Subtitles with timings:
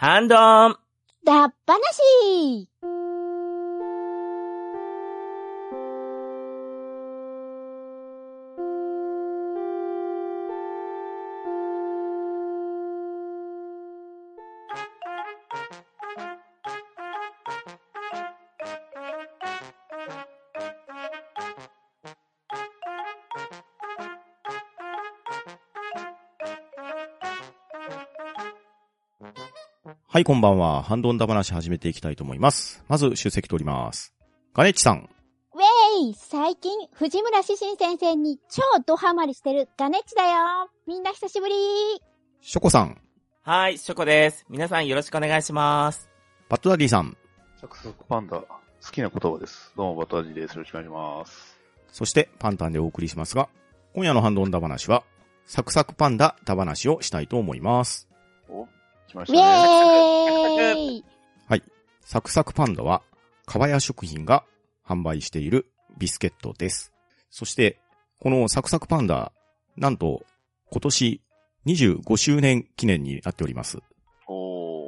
[0.00, 0.76] ハンドン。
[1.26, 2.70] だっぱなし
[30.12, 30.82] はい、こんばんは。
[30.82, 32.82] ハンドンダ話始めていきたいと思います。
[32.88, 34.12] まず、出席取ります。
[34.52, 35.08] ガネッチさん。
[35.54, 41.54] ウェイ最近、藤村志信先生に超ドハマりしてるガネッチだよみんな久しぶり
[42.40, 43.00] ショコさん。
[43.42, 44.44] はい、ショコです。
[44.48, 46.10] 皆さんよろしくお願いします。
[46.48, 47.16] バットダディさん。
[47.60, 48.46] サクサクパンダ、好
[48.90, 49.72] きな言葉です。
[49.76, 50.54] どうも、バトラジです。
[50.54, 51.60] よろしくお願いします。
[51.92, 53.48] そして、パンタンでお送りしますが、
[53.94, 55.04] 今夜のハンドンダ話は、
[55.46, 58.09] サクサクパンダダ話をしたいと思います。
[59.10, 60.80] お、来ましウたェね。
[60.82, 61.04] ーイ
[62.10, 63.02] サクサクパンダは、
[63.46, 64.42] かばや食品が
[64.84, 66.92] 販売しているビスケットです。
[67.30, 67.78] そして、
[68.18, 69.30] このサクサクパンダ、
[69.76, 70.24] なんと、
[70.72, 71.20] 今年
[71.66, 73.78] 25周年記念になっております。
[74.26, 74.34] おー、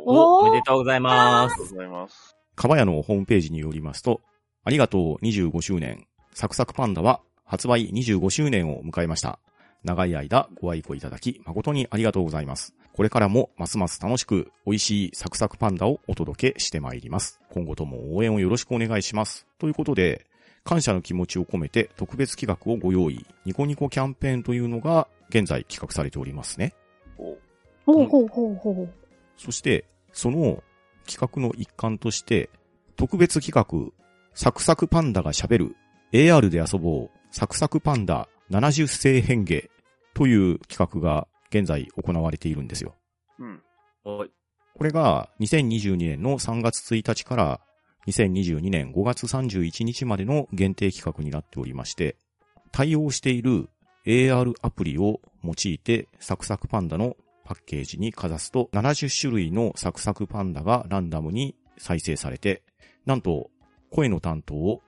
[0.04, 1.62] おお、おめでとうございますありがと。
[1.62, 2.36] うございます。
[2.56, 4.20] かばやのホームページによりますと、
[4.64, 9.38] ありがとう25周年、サクサクパンダは発売25周年を迎えました。
[9.84, 12.74] 長い間ご愛顧いただき誠にありがとうございます。
[12.94, 17.40] これからもますます楽しく美味しいサクサクパンダをお届けしてまいります。
[17.50, 19.46] 今後とも応援をよろしくお願いします。
[19.58, 20.26] ということで、
[20.64, 26.74] 感謝の気持ちを込めて特別企画をご用意、ニコニコキャンペーンというのが現在企画されておりますね。
[27.18, 27.36] お、
[27.86, 28.88] ほうほうほうほう。
[29.38, 30.62] そして、その
[31.06, 32.50] 企画の一環として、
[32.96, 33.92] 特別企画、
[34.34, 35.76] サクサクパンダが喋る
[36.12, 39.54] AR で遊ぼうサクサクパンダ70世変化
[40.14, 42.94] という企画が現在行われているんですよ。
[43.38, 43.62] うん。
[44.04, 44.30] おい、
[44.74, 47.60] これが2022年の3月1日から
[48.06, 52.16] 2022年5月31日までの限定企画になっておりまして、
[52.72, 53.68] 対応している
[54.06, 62.62] AR アプリを用いてサクサクパンダのパッケージにかざすと70種類のサクサクパンダがランダムに再生されて、
[63.04, 63.50] なんと
[63.90, 64.80] 声の担当を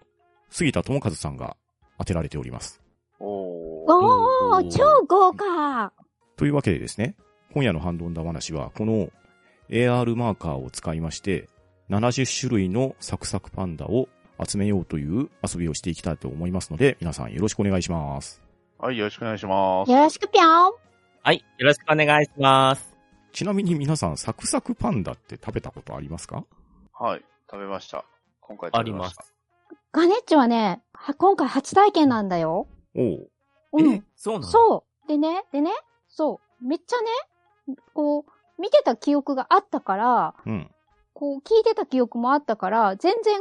[0.51, 1.57] 杉田智和さんが
[1.99, 2.81] 当てられております。
[3.21, 5.93] おー、おー、超豪華
[6.37, 7.15] というわけでですね、
[7.53, 9.09] 今夜のハンドンダ話は、この
[9.71, 11.49] AR マーカーを使いまして、
[11.91, 14.09] 70種類のサクサクパンダを
[14.45, 18.43] 集めようという遊びをしていきたいと思いますので、皆さんよろしくお願いします。
[18.79, 19.93] はい、よろしくお願いします。
[19.93, 20.73] よろしくぴょん
[21.23, 22.95] はい、よろしくお願いします。
[23.33, 26.45] ちなみに皆さん、サクサクパンダって食べたことありますか？
[26.93, 28.05] はい、食べました。
[28.41, 29.23] 今回ありま食べました。
[29.23, 29.35] す。
[29.93, 32.67] ガネッチはね、は今回初体験なんだよ。
[32.97, 33.29] おう。
[33.73, 34.47] うんえ。、そうなの？
[34.47, 35.09] そう。
[35.09, 35.71] でね、でね、
[36.15, 36.67] そう。
[36.67, 36.97] めっちゃ
[37.73, 40.71] ね、こう、見てた記憶があったから、うん。
[41.13, 43.35] こう、聞いてた記憶もあったから、全然、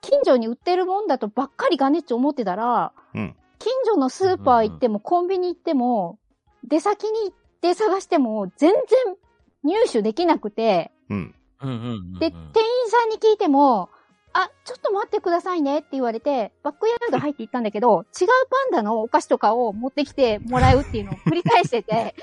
[0.00, 3.36] 近所に売ってるもんだとばっかりガネッチ思ってたら、うん。
[3.58, 6.20] 近所のスーパー行っても、コンビニ行っても、
[6.62, 9.16] 出先に行って探しても、全然
[9.64, 11.34] 入手できなくて、うん。
[12.20, 13.90] で、店員さんに聞いても、
[14.40, 22.14] あ、ちょっと待ってくださいねって言われて、バックヤード入って行ったんだけど、違うパンダのお菓子とかを持ってきてもらうっていうのを繰り返してて、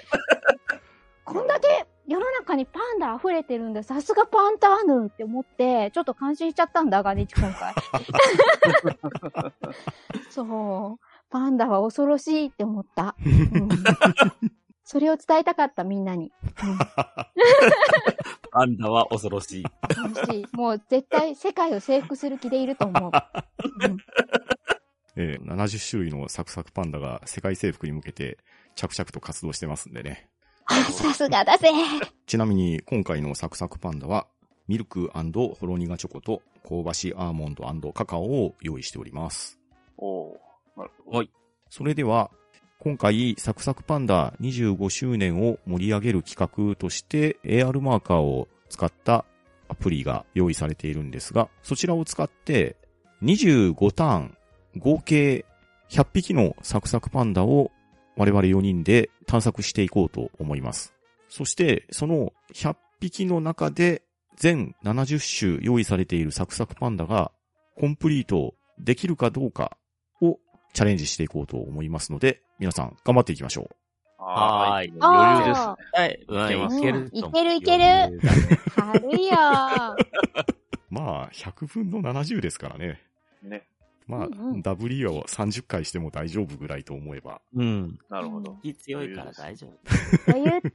[1.26, 7.74] こんだけ世の中にパンダ溢れてるんだ、さすがパンターヌって思って、ちょっと感心しちゃったんだ、ガネッチ今回。
[10.32, 11.06] そう。
[11.30, 13.16] パンダは恐ろしいって思った。
[13.26, 13.70] うん
[14.85, 16.31] それを伝えたかった、みんなに。
[16.63, 16.78] う ん
[18.51, 19.66] パンダは恐ろしい。
[19.96, 20.47] 楽しい。
[20.56, 23.12] もう絶対世界を征服する気でいると思う。
[23.12, 23.97] うん
[25.18, 28.38] えー70種類のサクサクパンダが世界征服に向けて
[28.75, 30.29] 着々と活動してますんでね。
[30.66, 31.69] あさすがだぜ。
[32.25, 34.28] ちなみに今回のサクサクパンダは、
[34.67, 39.59] ミルクほろ苦チョコと香ばしいアーモンドカカオを用意しております。
[39.97, 40.35] おー、
[40.75, 41.17] なるほど。
[41.19, 41.31] おい、
[41.69, 42.31] それでは、
[42.85, 49.25] 今回サクサクパンダ25周年を盛り上げる企画として AR マーカーを使った
[49.67, 52.76] アプリが用意されているんですが、そちらを使って
[53.23, 54.37] 25ターン
[54.78, 55.46] 合計
[55.90, 57.72] 100匹のサクサクパンダを
[58.17, 60.93] 我々4人で探索していこうと思います。
[61.28, 64.03] そして、その100匹の中で
[64.38, 67.31] 全70種用意されているサクサクパンダが
[67.79, 69.76] コンプリートできるかどうか
[70.76, 73.76] チャレンジしていこうと思いますので、皆さん頑張っていきましょう。
[74.22, 74.94] はーい。
[75.00, 75.76] 余裕ですね。
[75.94, 77.10] はい、うん、いける。
[77.14, 78.20] いけるいける
[78.76, 79.96] 軽いよー。
[80.90, 83.00] まあ、100分の70ですからね。
[83.42, 83.66] ね。
[84.06, 87.40] まあ、うんうん W を30回しても大丈夫ぐらいと思えば。
[87.56, 87.98] うん。
[88.10, 88.58] なるほど。
[88.62, 90.34] 気強いから大丈夫。
[90.34, 90.72] と言って、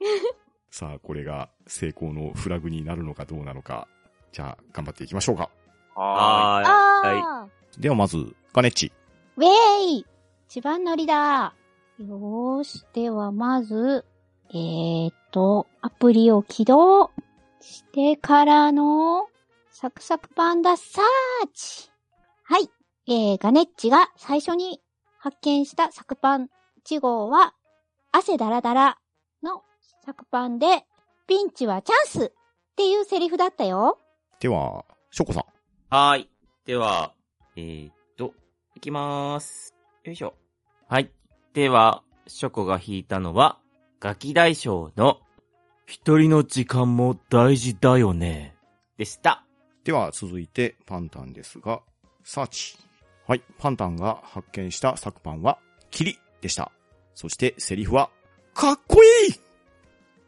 [0.70, 3.88] さあ、これが成功のフラグになるのかどうなのか。
[4.32, 5.50] じゃあ、頑張っていきましょうか。
[5.94, 7.20] ははーい。
[7.20, 7.48] ああ、
[7.78, 8.90] ではまず、ガネッチ。
[9.36, 10.06] ウェーイ
[10.48, 11.54] 一番乗りだ。
[11.98, 12.84] よーし。
[12.92, 14.04] では、まず、
[14.50, 17.10] えーっと、アプリを起動
[17.60, 19.26] してからの、
[19.70, 21.90] サクサクパンダサーチ。
[22.44, 22.70] はい。
[23.08, 24.80] えー、ガネッチが最初に
[25.18, 26.48] 発見したサクパン
[26.86, 27.54] 1号は、
[28.12, 28.98] 汗だらだら
[29.42, 29.62] の
[30.04, 30.84] サクパンで、
[31.26, 32.32] ピンチはチャンスっ
[32.76, 33.98] ていうセリフだったよ。
[34.38, 35.44] では、ショコさん。
[35.90, 36.30] はーい。
[36.64, 37.12] では、
[37.56, 37.93] えー
[38.76, 39.74] いきまーす。
[40.04, 40.34] よいしょ。
[40.88, 41.10] はい。
[41.52, 43.58] では、ショコが弾いたのは、
[44.00, 45.20] ガキ大将の、
[45.86, 48.56] 一人の時間も大事だよね。
[48.98, 49.44] でした。
[49.84, 51.82] では、続いて、パンタンですが、
[52.24, 52.78] サーチ。
[53.26, 53.42] はい。
[53.58, 55.58] パンタンが発見したさくパンは、
[55.90, 56.72] キリでした。
[57.14, 58.10] そして、セリフは、
[58.54, 59.34] かっこいい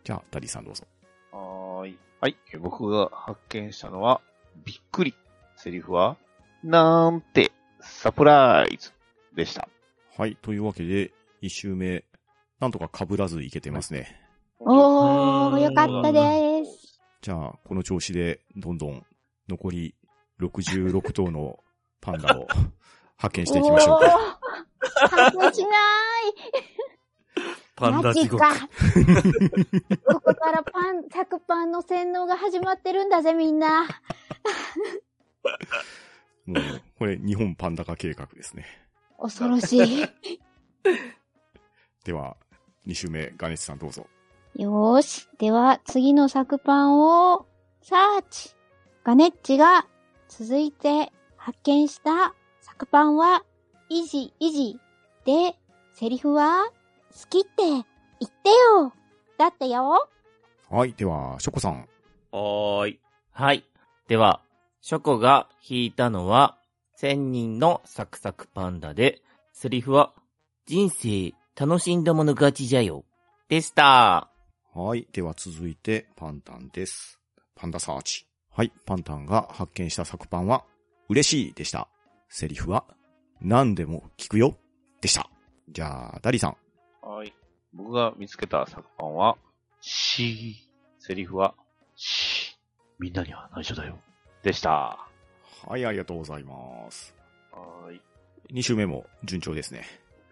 [0.04, 0.84] じゃあ、ダディさんどうぞ。
[1.32, 1.98] はーい。
[2.20, 2.36] はい。
[2.52, 4.20] え僕が発見したのは、
[4.64, 5.14] びっくり。
[5.56, 6.16] セリフは、
[6.62, 7.52] なんて、
[7.86, 8.92] サプライズ
[9.34, 9.68] でした。
[10.16, 10.36] はい。
[10.42, 12.04] というわけで、一周目、
[12.60, 14.20] なんとか被らずいけてますね。
[14.60, 17.00] おー、うんよかったです。
[17.20, 19.04] じゃあ、この調子で、どんどん、
[19.48, 19.94] 残り
[20.40, 21.58] 66頭の
[22.00, 22.46] パンダを
[23.16, 24.40] 発見していきましょうか。
[24.42, 24.46] おー
[25.08, 25.72] 発見しない
[27.76, 28.42] パンダ地獄。
[30.06, 33.86] ここからパン、100パンの洗脳が始まってるんだぜ、みんな。
[36.46, 38.64] もう、これ、日本パンダ化計画ですね。
[39.18, 40.06] 恐ろしい。
[42.04, 42.36] では、
[42.86, 44.06] 2周目、ガネッチさんどうぞ。
[44.54, 45.28] よーし。
[45.38, 47.46] では、次の作パンを、
[47.82, 48.54] サーチ。
[49.04, 49.86] ガネッチが
[50.28, 53.44] 続いて発見した作パンは、
[53.88, 54.80] イジイジ。
[55.24, 55.56] で、
[55.92, 56.70] セリフは、
[57.12, 57.82] 好きって言っ
[58.30, 58.92] てよ。
[59.38, 60.08] だったよ。
[60.70, 60.92] はい。
[60.92, 61.88] では、ショコさん。
[62.30, 63.00] はーい。
[63.32, 63.64] はい。
[64.08, 64.40] では、
[64.88, 66.60] ショコが弾いたのは、
[66.94, 69.20] 千人のサクサクパンダで、
[69.52, 70.12] セリフは、
[70.64, 73.04] 人生楽しんだもの勝ちじゃよ。
[73.48, 74.30] でした。
[74.72, 75.08] はい。
[75.12, 77.18] では続いて、パンタンです。
[77.56, 78.28] パンダサーチ。
[78.52, 78.70] はい。
[78.84, 80.64] パンタンが発見した作パンは、
[81.08, 81.88] 嬉しいでした。
[82.28, 82.84] セリフは、
[83.40, 84.56] 何でも聞くよ。
[85.00, 85.28] でした。
[85.68, 86.56] じゃあ、ダリさん。
[87.04, 87.34] はい。
[87.74, 89.36] 僕が見つけた作パンは、
[89.80, 91.04] しー。
[91.04, 91.56] セリフは、
[91.96, 92.56] しー。
[93.00, 93.98] みんなには内緒だよ。
[94.46, 94.96] でした。
[95.66, 96.54] はい、ありがとうございま
[96.88, 97.12] す。
[97.50, 98.00] はーい。
[98.52, 99.84] 2周目も順調ですね。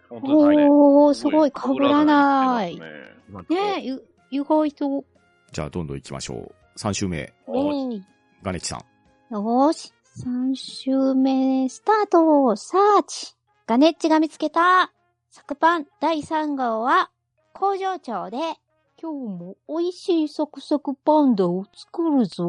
[0.08, 0.66] 本当ですね。
[0.70, 2.74] おー、すごい、被らない。
[2.74, 2.92] 被らね
[3.28, 5.04] ないねえ、ゆ、意外と。
[5.50, 6.54] じゃあ、どんどん行きましょう。
[6.78, 8.04] 3周目、えーい。
[8.40, 9.34] ガネチさん。
[9.34, 9.92] よーし。
[10.24, 13.34] 3周目、スタートサーチ
[13.66, 14.92] ガネッチが見つけた
[15.32, 17.10] 作パン第3号は
[17.52, 18.36] 工場長で
[19.02, 22.44] 今日も美味しいサクサクパンダを作るぞ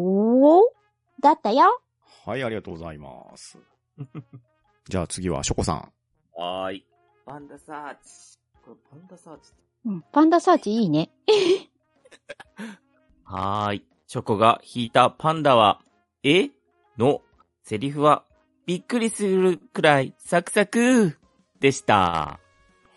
[1.26, 1.82] だったよ
[2.26, 3.58] はい、ありがとうございます。
[4.88, 5.92] じゃあ次は、ショコさん。
[6.36, 6.86] はーい。
[7.26, 8.38] パンダサーチ。
[8.64, 9.52] これパンダサーチ
[9.86, 11.10] うん、パンダサーチいいね。
[13.26, 13.86] はーい。
[14.06, 15.82] チョコが引いたパンダは、
[16.22, 16.52] え
[16.98, 17.22] の
[17.64, 18.24] セリフは、
[18.68, 21.18] びっくりするくらいサクサク
[21.60, 22.40] でした。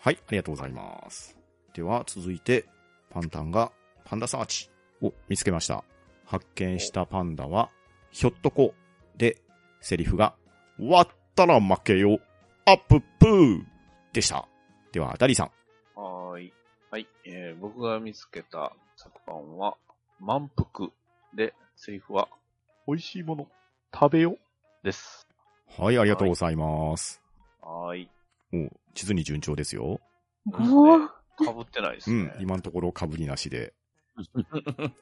[0.01, 1.35] はい、ありがとうございます。
[1.73, 2.65] では、続いて、
[3.09, 3.71] パンタンが
[4.05, 4.69] パンダサーチ
[5.01, 5.83] を見つけました。
[6.25, 7.71] 発見したパンダは、
[8.11, 8.73] ひょっとこ
[9.17, 9.41] で、
[9.81, 10.35] セリフが、
[10.79, 12.19] 割ったら負けよ、
[12.65, 13.63] アッププー
[14.13, 14.47] でした。
[14.91, 15.51] では、ダリさん。
[15.99, 16.53] はーい。
[16.91, 17.07] はい。
[17.25, 19.77] えー、僕が見つけた作パンは、
[20.19, 20.89] 満腹
[21.35, 22.27] で、セリフは、
[22.87, 23.47] 美味しいもの、
[23.93, 24.37] 食べよ、
[24.83, 25.27] です。
[25.77, 27.21] はい、ありがとうございます。
[27.61, 28.09] はーい。
[28.51, 29.99] もう、実に順調ですよ。
[30.47, 31.07] おー、
[31.37, 32.33] 被ってないですね。
[32.35, 33.73] うん、今のところ被りなしで。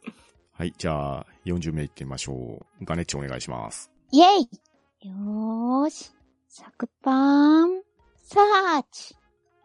[0.58, 2.34] はい、じゃあ、40名いってみましょ
[2.82, 2.84] う。
[2.84, 3.92] ガネッチお願いします。
[4.12, 4.26] イェ
[5.04, 6.12] イよーし。
[6.48, 7.84] 作パン、
[8.16, 9.16] サーチ。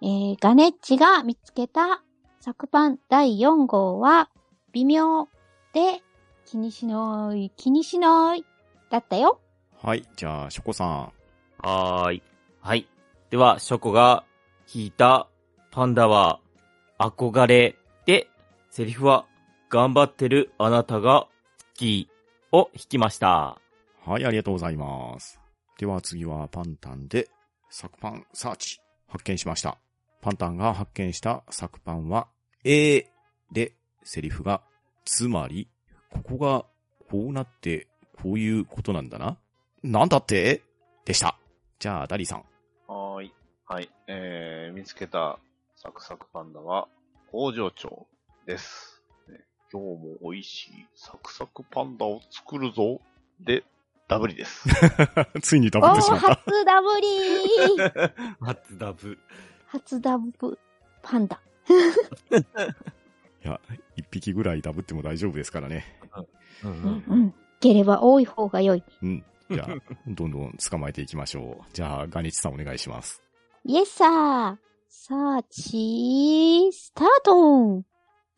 [0.02, 2.02] えー、ガネッチが見つけた
[2.40, 4.28] 作パン第4号は、
[4.72, 5.28] 微妙
[5.72, 6.02] で、
[6.44, 8.44] 気にしない、気にしない、
[8.90, 9.40] だったよ。
[9.82, 11.12] はい、じゃあ、ショコさん。
[11.66, 12.22] はーい。
[12.61, 12.87] はい。
[13.30, 14.25] では、ショコが
[14.70, 15.26] 引いた
[15.70, 16.40] パンダは、
[16.99, 18.28] 憧れで、
[18.68, 19.25] セリフは、
[19.73, 21.29] 頑張ってるあなたが好
[21.73, 22.11] き
[22.52, 23.59] を引きました。
[24.05, 25.41] はい、ありがとうございます。
[25.79, 27.31] では次はパンタンで、
[27.71, 29.79] サクパンサーチ、発見しました。
[30.21, 32.29] パンタンが発見したサクパンは、
[32.64, 33.07] えー
[33.50, 33.73] で、
[34.05, 34.61] セリフが、
[35.07, 35.71] つまり、
[36.11, 36.67] ここが、
[37.11, 37.88] こうなって、
[38.23, 39.38] こういうことなんだな。
[39.83, 40.61] なんだって？
[41.07, 41.38] でした。
[41.79, 42.45] じゃあ、ダリさん。
[42.88, 43.35] はーい。
[43.64, 43.91] はい。
[44.07, 45.38] えー、見つけた
[45.76, 46.88] サクサクパンダは、
[47.31, 48.07] 工場長
[48.45, 48.91] です。
[49.79, 53.00] ね今日も美味しいサクサクパンダを作るぞ。
[53.41, 53.64] で、
[54.09, 54.69] ダブリです。
[55.41, 56.35] ついにダブってしまった。
[56.35, 59.19] 初ダブリー 初ダブ。
[59.67, 60.59] 初ダブ
[61.02, 61.41] パンダ。
[62.35, 63.61] いや、
[63.97, 65.85] 一匹ぐらいダブっても大丈夫ですからね。
[66.62, 67.35] うんうんうん。
[67.61, 68.85] ければ多い方が良い。
[69.02, 69.25] うん。
[69.50, 69.69] じゃあ、
[70.07, 71.64] どんどん捕まえていきましょう。
[71.73, 73.23] じゃあ、ガニチさんお願いします。
[73.64, 74.57] イエスサー。
[74.88, 77.83] サーチ、スタート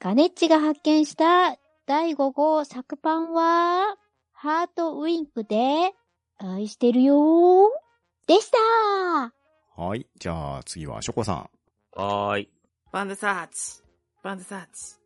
[0.04, 1.56] ガネッチが発見した
[1.86, 3.96] 第5号作パンは、
[4.34, 5.94] ハートウィンクで、
[6.36, 8.28] 愛してるよー。
[8.28, 10.06] でしたはい。
[10.18, 11.50] じゃあ、次はショコさん。
[11.98, 12.50] はーい。
[12.92, 13.82] パンダサーチ。
[14.22, 14.98] パンダサーチ。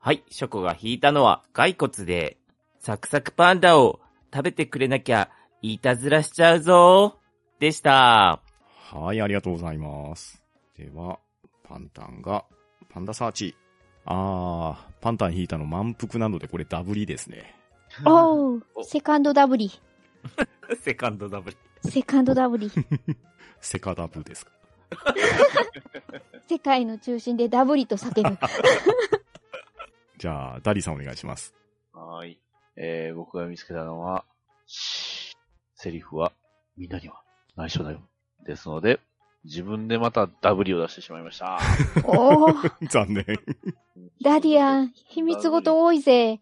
[0.00, 2.38] はい、ショコが引いたのは骸骨で、
[2.78, 4.00] サクサクパンダを
[4.32, 5.28] 食べてくれなきゃ、
[5.60, 7.60] いたずらしちゃうぞー。
[7.60, 8.40] でした。
[8.90, 10.42] はい、ありがとうございます。
[10.78, 11.18] では、
[11.62, 12.46] パンタンが、
[12.88, 13.54] パンダサーチ。
[14.06, 17.54] あー、パンタン引いたの満腹なのでこれダブリですね。
[18.04, 19.70] おー、 セカンドダブリ。
[20.80, 21.56] セカンドダブル。
[21.88, 22.70] セカンドダブリ。
[23.60, 24.52] セカダブですか。
[26.48, 28.38] 世界の中心でダブリと叫ぶ。
[30.18, 31.54] じゃあ、ダリさんお願いします。
[31.92, 32.40] はーい。
[32.76, 34.24] えー、僕が見つけたのは、
[34.66, 35.36] シー
[35.74, 36.32] セリフは、
[36.76, 37.22] みんなには
[37.56, 38.00] 内緒だよ。
[38.44, 39.00] ですので、
[39.46, 41.58] 自分でまたダブリを出してしまいました。
[42.04, 43.24] おー、 残念。
[44.22, 46.40] ダディアン、秘密ごと多いぜ。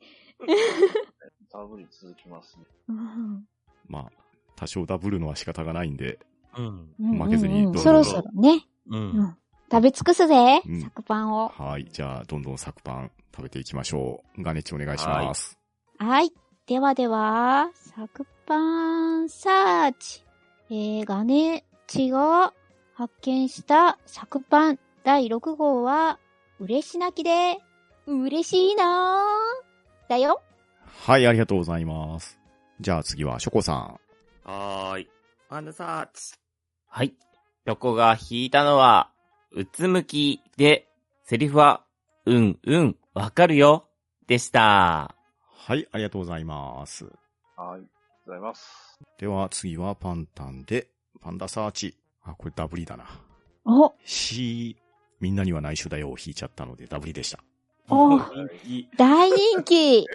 [1.53, 2.65] ダブリ続きますね。
[2.89, 3.47] うん
[3.87, 4.13] まあ、
[4.57, 6.19] 多少ダブるのは仕方がないんで、
[6.57, 6.95] うん。
[6.99, 8.67] うん負けずにうんどうぞそろそろね。
[8.89, 8.97] う。
[8.97, 9.39] うんん。
[9.71, 11.49] 食べ尽くすぜうん、サクパンを。
[11.49, 11.87] はい。
[11.91, 14.43] じゃあ、どんどん作パン食べていきましょう。
[14.43, 15.59] ガネッチお願いします。
[15.99, 16.33] はい。
[16.67, 20.23] ではでは、サクパンサーチ。
[20.71, 22.53] えー、ガネッチが
[22.95, 26.21] 発見したサクパン第6号は、
[26.61, 27.59] 嬉し泣きで、
[28.07, 30.41] 嬉しいなーだよ。
[30.87, 32.39] はい、ありがとうございます。
[32.81, 34.01] じゃあ次はショコさん。
[34.45, 35.09] はーい。
[35.49, 36.35] パンダサーチ。
[36.87, 37.09] はい。
[37.09, 39.11] ショコが引いたのは、
[39.51, 40.89] うつむきで、
[41.25, 41.85] セリフは、
[42.27, 43.89] うんうん、わかるよ。
[44.29, 45.17] でした。
[45.67, 47.05] はい、ありがとうございます。
[47.05, 47.15] はい。
[47.57, 47.89] ありがとう
[48.27, 48.99] ございます。
[49.19, 50.89] では次はパンタンで、
[51.21, 51.97] パンダサーチ。
[52.25, 53.05] あ、これダブリだな。
[53.65, 54.77] お、C、
[55.21, 57.39] みんなには内緒だよを引いちゃったのでダブリでした。
[57.89, 60.07] お人気大人気。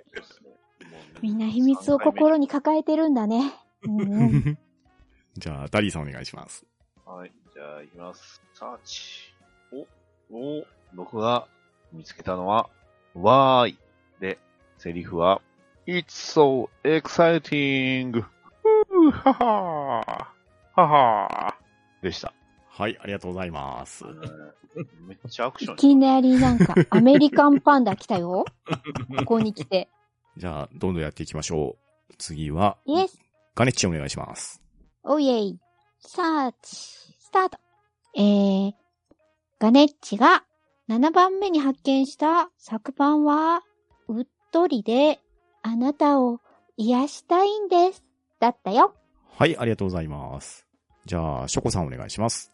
[1.22, 3.54] みんな秘密を心に抱えてるんだね。
[3.84, 4.58] うんうん、
[5.38, 6.66] じゃあ、ダリーさんお願いします。
[7.06, 7.32] はい。
[7.54, 8.42] じゃあ、いきます。
[8.54, 9.34] サーチ。
[10.32, 11.48] お、お、僕が
[11.92, 12.70] 見つけたのは、
[13.14, 13.78] わーい。
[14.20, 14.40] で、
[14.78, 15.42] セリフは、
[15.86, 18.24] It's so exciting!
[19.12, 21.69] ははーははー
[22.02, 22.34] でした。
[22.68, 24.06] はい、ありがとうございます。
[25.06, 28.46] めっちゃアクションいきなりなんか、アメリカンパンダ来たよ。
[29.20, 29.90] ここに来て。
[30.38, 31.76] じゃあ、どんどんやっていきましょ
[32.10, 32.14] う。
[32.18, 33.20] 次は、イエス、
[33.56, 34.62] ガネッチお願いします。
[35.04, 35.60] オーイェイ、
[36.00, 36.76] サーチ、
[37.20, 37.58] スタート。
[38.16, 38.74] えー、
[39.60, 40.46] ガネッチが
[40.88, 43.62] 7番目に発見した作パンは、
[44.08, 45.20] うっとりで、
[45.62, 46.40] あなたを
[46.78, 48.06] 癒したいんです。
[48.40, 48.96] だったよ。
[49.36, 50.69] はい、ありがとうございます。
[51.06, 52.52] じゃあ、ショコさんお願いします。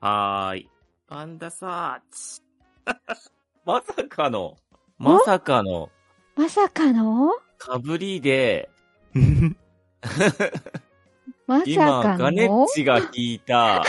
[0.00, 0.70] はーい。
[1.08, 2.42] パンダサーチ。
[3.64, 4.56] まさかの、
[4.98, 5.90] まさかの、
[6.36, 7.32] まさかの？
[7.58, 8.70] かぶりで、
[11.46, 12.18] まさ今、かの？
[12.18, 13.84] ガネッチが引いた、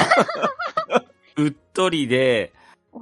[1.37, 2.53] うっとりで、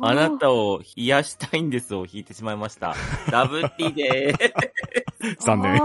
[0.02, 2.96] あなたを癒したいんですを引いてしまいました。
[3.32, 5.82] ダブティでー残念。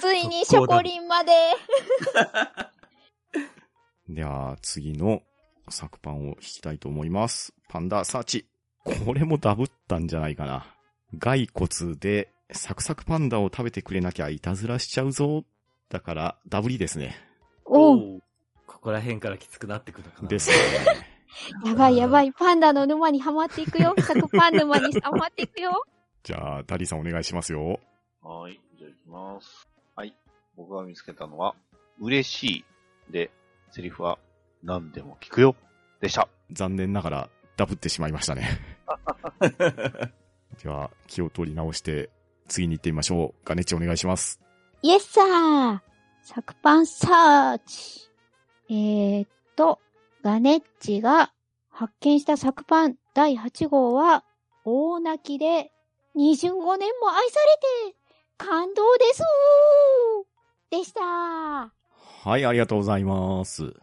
[0.00, 1.32] ついにショコリンまで。
[4.08, 5.22] では、次の
[5.68, 7.54] 作パンを引きたいと思います。
[7.68, 8.46] パンダサーチ。
[8.84, 10.66] これもダブったんじゃないかな。
[11.18, 15.44] 骸骨で、サクサクパンダを食べてくれなきゃいたずらしちゃうぞ。
[15.88, 17.16] だから、ダブリですね。
[17.64, 18.22] おう、う
[18.66, 20.28] ここら辺からきつくなってくるかな。
[20.28, 20.56] ですね。
[21.64, 22.32] やばいやばい。
[22.32, 23.94] パンダの沼にはまっていくよ。
[24.00, 25.84] サクパン沼にはまっていくよ。
[26.22, 27.80] じゃあ、ダリーさんお願いしますよ。
[28.22, 28.60] はい。
[28.76, 29.68] じゃあ行きます。
[29.96, 30.14] はい。
[30.56, 31.54] 僕が見つけたのは、
[31.98, 32.64] 嬉しい。
[33.10, 33.30] で、
[33.74, 34.20] セリフは、
[34.62, 35.56] 何でも聞くよ。
[36.00, 36.28] でした。
[36.52, 38.48] 残念ながら、ダブってしまいましたね。
[40.62, 42.08] では、気を取り直して、
[42.46, 43.44] 次に行ってみましょう。
[43.44, 44.40] ガネッチお願いします。
[44.82, 45.80] イエスサー
[46.22, 48.08] サクパンサーチ。
[48.68, 49.80] えー、っと、
[50.22, 51.32] ガネッチが
[51.68, 54.24] 発見したサクパン第8号は、
[54.64, 55.72] 大泣きで
[56.14, 57.40] 25年も愛さ
[57.88, 57.96] れて
[58.38, 59.22] 感動です
[60.70, 61.74] でした。
[62.24, 63.64] はい、ありがとうございます。
[63.64, 63.76] ありが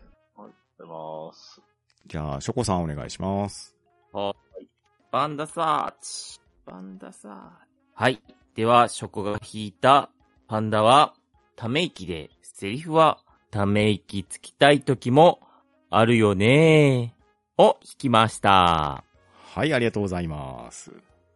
[0.80, 1.62] とうございます。
[2.08, 3.78] じゃあ、ショコさんお願いします。
[4.12, 4.68] はい。
[5.12, 6.42] パンダサーチ。
[6.66, 7.38] パンダサーチ。
[7.94, 8.20] はい。
[8.56, 10.10] では、ショコが引いた
[10.48, 11.14] パンダは、
[11.56, 13.20] ため息で、セリフは、
[13.52, 15.42] ため息つきたい時も、
[15.92, 17.14] あるよね
[17.60, 19.04] を引きました。
[19.54, 20.92] はい、ありがとうございます。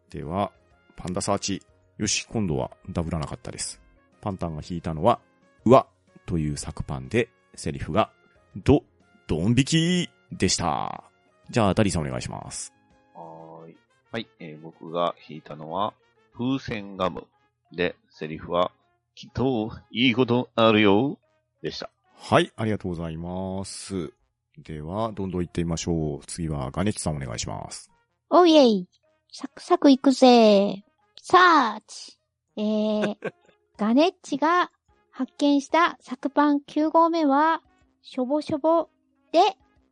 [0.10, 0.52] では、
[0.96, 1.62] パンダサーチ。
[2.00, 3.80] よし、今度はダブらなかったです。
[4.22, 5.20] パンタンが引いたのは、
[5.66, 5.86] うわ
[6.26, 8.12] という作パンで、セリフが、
[8.56, 8.84] ど、
[9.28, 11.04] ドン引きでした。
[11.50, 12.74] じゃあ、ダリさんお願いします。
[13.14, 13.78] はーい。
[14.12, 15.94] はい、えー僕が引いたのは、
[16.38, 17.28] 風船ガム。
[17.72, 18.72] で、セリフは、
[19.16, 21.18] きっと、いいことあるよ。
[21.62, 21.90] でした。
[22.18, 24.14] はい、ありがとうございます。
[24.58, 26.26] では、どんどん行ってみましょう。
[26.26, 27.92] 次は、ガネッチさんお願いします。
[28.30, 28.88] おいえい。
[29.32, 30.84] サクサクいくぜ。
[31.22, 32.18] サーチ。
[32.58, 33.18] えー、
[33.78, 34.72] ガネッチが
[35.18, 37.62] 発見した作パン9号目は、
[38.02, 38.90] しょぼしょぼ
[39.32, 39.40] で、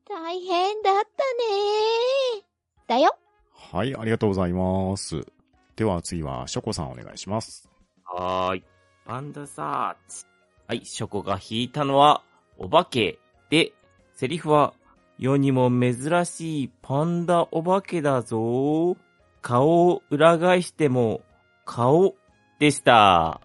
[0.06, 2.44] 大変だったね
[2.89, 3.15] だよ。
[3.72, 5.25] はい、ありがとうございます。
[5.77, 7.70] では、次は、ショコさんお願いします。
[8.03, 8.63] はーい。
[9.06, 10.25] パンダサーチ。
[10.68, 12.22] はい、ショコが引いたのは、
[12.58, 13.18] お化け
[13.50, 13.72] で、
[14.15, 14.74] セリフは、
[15.20, 18.98] 世にも珍しいパンダお化けだぞ。
[19.42, 21.22] 顔を裏返しても、
[21.63, 22.13] 顔
[22.60, 23.39] でした。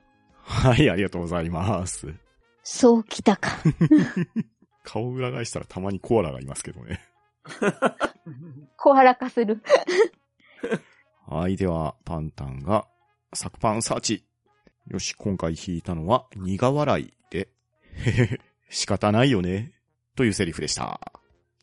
[0.49, 2.13] はい、ありがとうございます。
[2.63, 3.51] そうきたか。
[4.83, 7.01] 顔裏返したらたまにコアラがいますけどね。
[8.77, 9.63] 小腹化する。
[11.29, 12.89] はい、では、パンタンが、
[13.35, 14.25] 作パンサーチ。
[14.87, 17.49] よし、今回引いたのは、苦笑いで、
[17.93, 18.41] へへへ、
[18.71, 19.75] 仕方ないよね。
[20.17, 21.13] というセリフでした。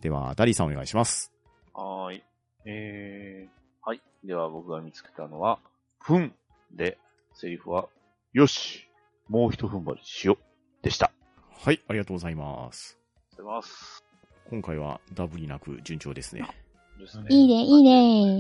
[0.02, 1.34] では、ダリーさんお願いします。
[1.74, 2.24] はーい。
[2.66, 4.02] えー、はい。
[4.24, 5.60] では僕が見つけたのは、
[6.00, 6.36] ふん
[6.72, 7.00] で、
[7.34, 7.90] セリフは、
[8.36, 8.86] よし
[9.30, 10.38] もう一踏ん張りしよう。
[10.84, 11.14] でした。
[11.64, 13.00] はい、ありがとうございます。
[13.32, 14.04] ありがとうございます。
[14.50, 16.46] 今回はダブりなく順調ですね。
[17.00, 17.84] ですねいいね、いい。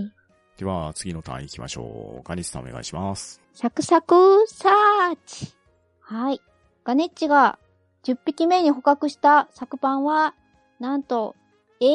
[0.03, 0.11] ね。
[0.57, 2.27] では、次のターン行きましょう。
[2.27, 3.41] ガニスさんお願いします。
[3.53, 5.55] サクサクサーチ。
[6.01, 6.41] はい。
[6.83, 7.57] ガネッチが
[8.03, 10.35] 10匹目に捕獲したサクパンは、
[10.77, 11.37] なんと、
[11.79, 11.89] えー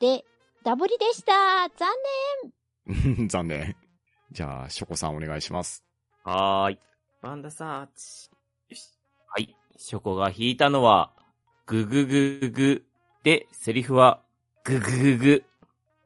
[0.00, 0.24] で、
[0.64, 1.68] ダブリでした
[2.86, 3.76] 残 残念。
[4.32, 5.84] じゃあ、ショコさんお願いします。
[6.24, 6.78] はーい。
[7.26, 8.30] パンダサーチ。
[8.70, 8.88] よし。
[9.26, 9.56] はい。
[9.76, 11.10] ショコが引いたのは、
[11.66, 12.84] ぐぐぐぐ
[13.24, 14.22] で、セリフは、
[14.62, 15.44] ぐぐぐぐ。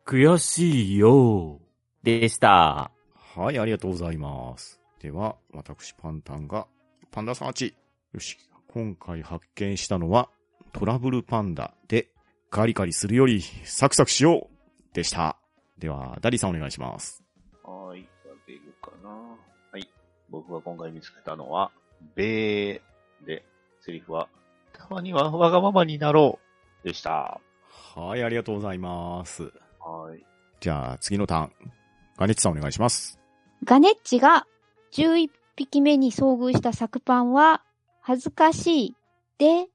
[0.07, 1.61] 悔しいよ。
[2.03, 2.91] でした。
[3.35, 4.81] はい、ありがとうございます。
[4.99, 6.67] では、私パンタンが、
[7.11, 7.75] パンダサーチ。
[8.15, 10.31] よし、今回発見したのは、
[10.73, 12.09] トラブルパンダで、
[12.49, 15.37] カリカリするより、サクサクしようでした。
[15.77, 17.23] では、ダリさんお願いします。
[17.63, 18.09] はーい。
[18.27, 19.50] わけるかなはい。
[20.31, 21.71] 僕が今回見つけたのは、
[22.15, 22.81] べー
[23.27, 23.45] で、
[23.81, 24.29] セリフは、
[24.73, 26.39] たまにはわがままになろ
[26.83, 26.87] う。
[26.87, 27.41] でした。
[27.95, 29.53] はい、ありがとうございます。
[29.79, 30.25] はーい。
[30.61, 31.53] じゃあ、次のターン。
[32.17, 33.19] ガネッチさんお願いします。
[33.65, 34.47] ガネッチが
[34.93, 37.63] 11匹目に遭遇したサクパンは、
[38.01, 38.97] 恥ずかしい。
[39.39, 39.69] で、え、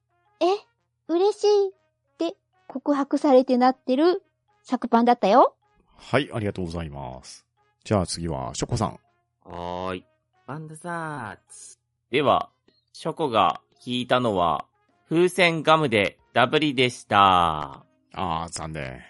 [1.08, 1.68] 嬉しい。
[1.68, 1.72] っ
[2.18, 4.22] て告白されてなってる
[4.62, 5.54] サクパンだったよ。
[5.96, 7.46] はい、ありがとうございます。
[7.84, 8.98] じゃあ次は、ショコさん。
[9.44, 10.06] はーい。
[10.46, 11.76] パンダサーチ。
[12.12, 12.50] では、
[12.92, 14.64] ショコが引いたのは、
[15.08, 17.84] 風船ガムでダブリでした。
[18.12, 19.00] あー、残念。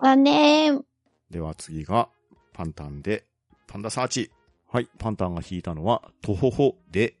[0.00, 0.84] 残念。
[1.30, 2.08] では次が、
[2.52, 3.24] パンタンで、
[3.66, 4.30] パンダサーチ。
[4.70, 7.16] はい、パンタンが引いたのは、トホホで、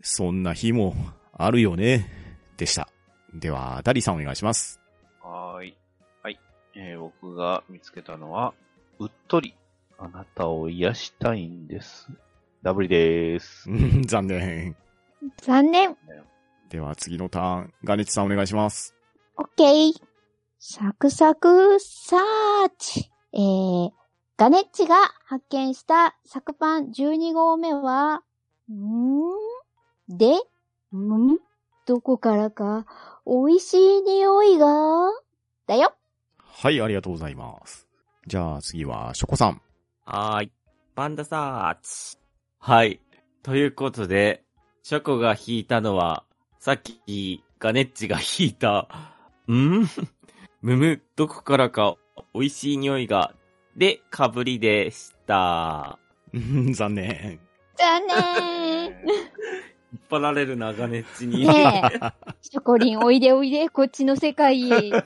[0.00, 0.94] そんな日も
[1.34, 2.10] あるよね、
[2.56, 2.88] でした。
[3.34, 4.80] では、ダリさんお願いします。
[5.22, 5.76] はーい。
[6.22, 6.40] はい。
[6.74, 8.54] えー僕が見つけたのは、
[8.98, 9.54] うっとり、
[9.98, 12.08] あなたを癒したいんです。
[12.64, 13.70] ダブリでーす。
[13.70, 14.74] う ん残念。
[15.36, 15.96] 残念。
[16.70, 18.94] では次のターン、ガネチさんお願いします。
[19.36, 19.92] オッケー。
[20.58, 23.10] サクサクサーチ。
[23.34, 23.90] えー、
[24.38, 24.96] ガネッチが
[25.26, 28.22] 発見したサクパン12号目は、
[28.70, 29.34] んー？
[30.08, 30.32] で、
[30.96, 31.38] ん
[31.84, 32.86] どこからか？
[33.26, 35.10] 美味しい匂いが、
[35.66, 35.94] だよ。
[36.38, 37.86] はい、ありがとうございます。
[38.26, 39.60] じゃあ次は、ショコさん。
[40.06, 40.52] はーい。
[40.94, 42.23] パンダサーチ。
[42.66, 42.98] はい。
[43.42, 44.42] ということで、
[44.82, 46.24] ショコが引いたのは、
[46.60, 48.88] さっき、ガネッチが引いた、
[49.52, 49.84] ん？
[50.62, 51.96] むむ、どこからか
[52.32, 53.34] 美味しい匂いが、
[53.76, 55.98] で、かぶりでした。
[56.32, 57.38] うん残念。
[57.76, 58.86] 残念。
[58.86, 58.92] 引
[59.98, 61.46] っ張られるな、ガネッチに。
[61.46, 61.90] ねえ。
[62.40, 64.88] ショコリンおいでおいで、こっちの世界へ。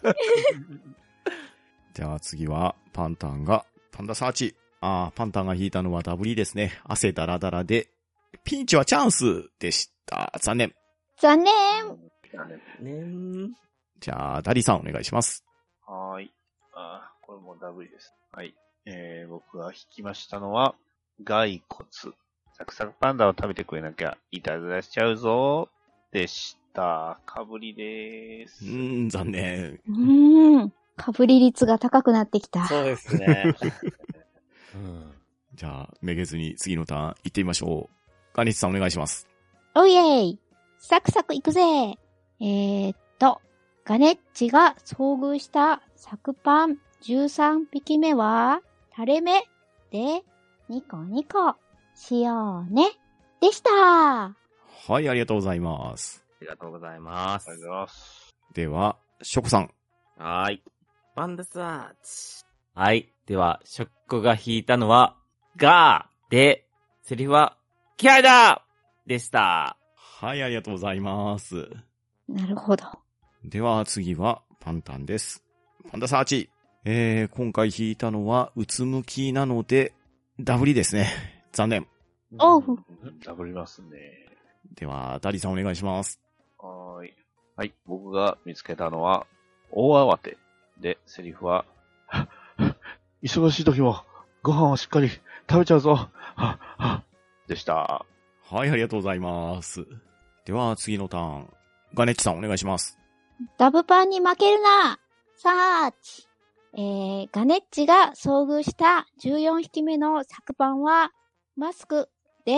[1.92, 4.54] じゃあ次は、パンタンが、パンダサーチ。
[4.80, 6.80] あー、パンタンが引いたのはダブリですね。
[6.84, 7.88] 汗だらだらで、
[8.44, 10.32] ピンチはチャンスでした。
[10.40, 10.72] 残念。
[11.20, 11.58] 残念。
[12.80, 12.92] ね
[13.46, 13.52] ん。
[14.00, 15.44] じゃあ、ダリさんお願いします。
[15.86, 16.32] はーい。
[16.74, 18.14] あーこれもダブリです。
[18.32, 18.54] はい。
[18.86, 20.74] えー、僕が引きましたのは、
[21.24, 21.88] 骸骨
[22.56, 25.68] サクサクパンダを食べてくれなきゃ、いたずらしちゃうぞ。
[26.12, 27.20] でした。
[27.26, 28.64] かぶりでーす。
[28.64, 29.80] うーん、残念。
[29.88, 30.72] うーん。
[30.96, 32.66] かぶり率が高くなってきた。
[32.66, 33.54] そうですね。
[34.74, 35.12] うん。
[35.54, 37.98] じゃあ、めげずに次のターン行ってみましょう。
[38.34, 39.26] ガニチさんお願いします。
[39.74, 40.38] おいえい
[40.78, 43.40] サクサクいくぜえー、っと、
[43.84, 48.60] ガネッチが遭遇したサクパン13匹目は、
[48.94, 49.40] 垂れ目
[49.90, 50.22] で、
[50.68, 51.54] ニコニコ
[51.94, 52.90] しようね。
[53.40, 56.24] でしたはい、ありがとうございます。
[56.40, 57.70] ありがとうございますありがとう。
[57.70, 58.34] ございます。
[58.54, 59.70] では、ショコさん。
[60.16, 60.62] はーい。
[61.16, 62.44] バンダサーチ。
[62.74, 63.12] はい。
[63.28, 65.14] では、ショッコが引いたのは、
[65.58, 66.64] ガーで、
[67.02, 67.58] セリフは、
[67.98, 68.64] 気合だ
[69.06, 69.76] でした。
[69.94, 71.68] はい、ありがとうございます。
[72.26, 72.86] なるほど。
[73.44, 75.44] では、次は、パンタンです。
[75.90, 76.48] パンダサーチ。
[76.86, 79.92] えー、今回引いたのは、うつむきなので、
[80.40, 81.10] ダブリですね。
[81.52, 81.86] 残念。
[82.38, 82.64] おう。
[83.26, 84.26] ダブりますね。
[84.74, 86.18] では、ダリさんお願いします。
[86.56, 87.14] はーい。
[87.56, 87.74] はい。
[87.84, 89.26] 僕が見つけたのは、
[89.70, 90.38] 大慌て。
[90.80, 91.66] で、セリフは
[93.22, 94.04] 忙しい時も、
[94.42, 95.10] ご飯をしっかり
[95.48, 96.08] 食べちゃうぞ。
[96.36, 97.02] はは
[97.48, 98.06] でした。
[98.50, 99.86] はい、ありがとうございます。
[100.44, 101.52] では、次のターン。
[101.94, 102.98] ガネッチさんお願いします。
[103.56, 104.98] ダブパンに負けるな
[105.36, 106.28] サーチ
[106.74, 111.12] えー、ガネッチが遭遇した14匹目のサクパンは、
[111.56, 112.08] マスク
[112.44, 112.54] で、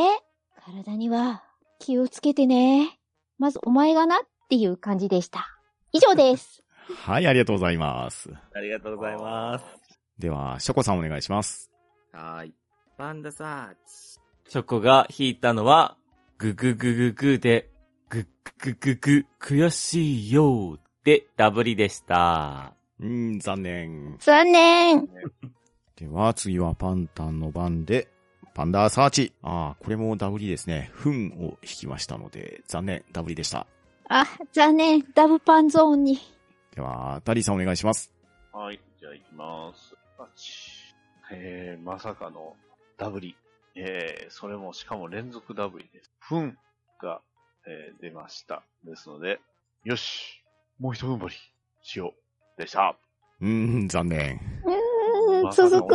[0.62, 1.42] 体には
[1.78, 2.98] 気をつけてね。
[3.38, 4.18] まずお前がなっ
[4.48, 5.46] ていう感じでした。
[5.92, 6.62] 以上です。
[7.02, 8.30] はい、ありがとうございます。
[8.52, 9.89] ありがとうございます。
[10.20, 11.70] では、ショコさんお願いします。
[12.12, 12.54] はーい。
[12.98, 14.20] バンダサーチ。
[14.50, 15.96] ショコが引いたのは、
[16.38, 17.70] グググググで、
[18.10, 18.26] グッ
[18.58, 22.74] グググ悔しいよーで、ダブリでした。
[23.00, 24.16] うーん、残念。
[24.18, 25.08] 残念
[25.96, 28.08] では、次はパンタンの番で、
[28.52, 29.32] パンダーサーチ。
[29.42, 30.90] ああ、これもダブリですね。
[30.92, 33.66] フンを引きましたので、残念、ダブリでした。
[34.10, 35.02] あ、残念。
[35.14, 36.18] ダブパンゾーンに。
[36.74, 38.12] では、ダリーさんお願いします。
[38.52, 38.80] はい。
[39.00, 39.94] じゃあ行きます。
[40.22, 40.94] あち
[41.32, 42.54] えー、まさかの
[42.98, 43.36] ダブリ。
[43.74, 46.10] えー、それもしかも連続ダブリです。
[46.18, 46.58] フン
[47.00, 47.22] が、
[47.66, 48.62] えー出ました。
[48.84, 49.40] ですので、
[49.84, 50.42] よし
[50.78, 51.34] もう一踏ん張り
[51.82, 52.12] しよ
[52.58, 52.60] う。
[52.60, 52.96] でした。
[53.40, 54.40] うーん、残念。
[54.66, 55.94] うーん、続く。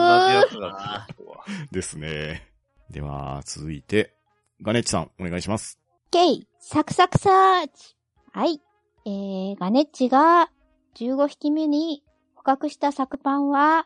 [1.71, 2.49] ですね。
[2.89, 4.15] では、続いて、
[4.61, 5.79] ガネッチさんお願いします。
[6.09, 7.95] ケイ、サクサクサーチ。
[8.31, 8.59] はい。
[9.05, 10.49] えー、ガネッチが
[10.95, 13.85] 15匹目に捕獲したサクパンは、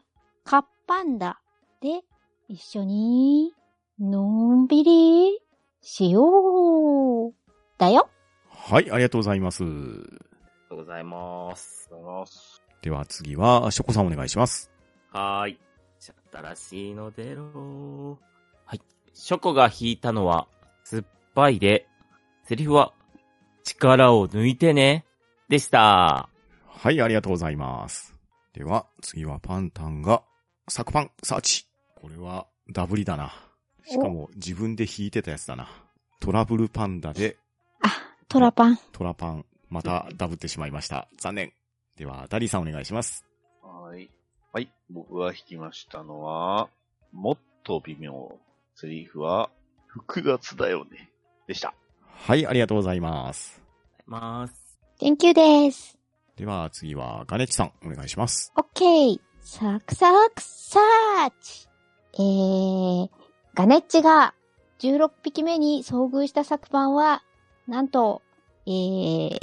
[0.49, 1.39] カッパンダ
[1.79, 2.01] で
[2.47, 3.53] 一緒に、
[3.99, 5.39] のんびり
[5.79, 7.33] しよう。
[7.77, 8.09] だよ。
[8.49, 9.63] はい、ありがとうございます。
[9.63, 9.77] ありが
[10.69, 11.91] とうございます。
[12.81, 14.71] では次は、ショコさんお願いします。
[15.11, 15.59] はーい。
[15.99, 18.17] じゃあ新しいの出ろ
[18.65, 18.81] はい。
[19.13, 20.47] ショコが引いたのは、
[20.83, 21.03] 酸っ
[21.35, 21.85] ぱいで、
[22.45, 22.91] セリフは、
[23.63, 25.05] 力を抜いてね、
[25.47, 26.27] でした。
[26.65, 28.15] はい、ありがとうございます。
[28.53, 30.23] では、次はパンタンが、
[30.69, 31.67] サクパン、サーチ。
[31.95, 33.33] これは、ダブリだな。
[33.85, 35.67] しかも、自分で引いてたやつだな。
[36.19, 37.37] トラブルパンダで、
[37.81, 37.89] あ、
[38.27, 38.79] トラパン。
[38.91, 41.07] トラパン、またダブってしまいました。
[41.17, 41.53] 残念。
[41.97, 43.25] では、ダリーさんお願いします。
[43.63, 44.09] はい。
[44.53, 44.71] はい。
[44.89, 46.69] 僕が弾きましたのは、
[47.11, 48.37] もっと微妙。
[48.75, 49.49] セリフは、
[49.87, 51.09] 複雑だよね。
[51.47, 51.73] でした。
[52.03, 53.59] はい、ありがとうございます。
[54.05, 54.79] ます。
[54.99, 55.97] Thank you です。
[56.35, 58.53] では、次は、ガネッチさん、お願いします。
[58.55, 59.28] オッケー。
[59.41, 61.67] サクサクサーチ。
[62.13, 63.09] えー、
[63.53, 64.33] ガネッチが
[64.79, 67.23] 16匹目に遭遇したサクパンは、
[67.67, 68.21] なんと、
[68.65, 69.39] えー、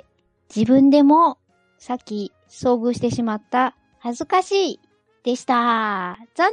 [0.54, 1.38] 自分でも
[1.78, 4.80] さっき遭遇してしまった恥ずかしい
[5.24, 6.16] でした。
[6.34, 6.50] 残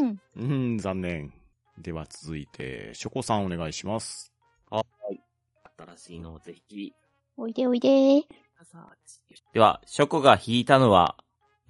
[0.00, 1.32] 念うーん、残念。
[1.78, 4.32] では続いて、ショコさんお願いします。
[5.78, 6.92] 新しいのをぜひ。
[7.36, 8.22] おいでおいで。
[9.52, 11.16] では、ショコが引いたのは、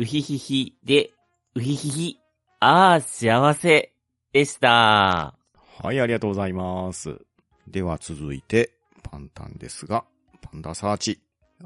[0.01, 1.11] うひひひで、
[1.57, 2.21] うひひひ、
[2.61, 3.93] あー幸せ
[4.33, 5.35] でした。
[5.83, 7.21] はい、ありがとうございます。
[7.67, 8.71] では続いて、
[9.03, 10.05] パンタンですが、
[10.41, 11.21] パンダサーチ。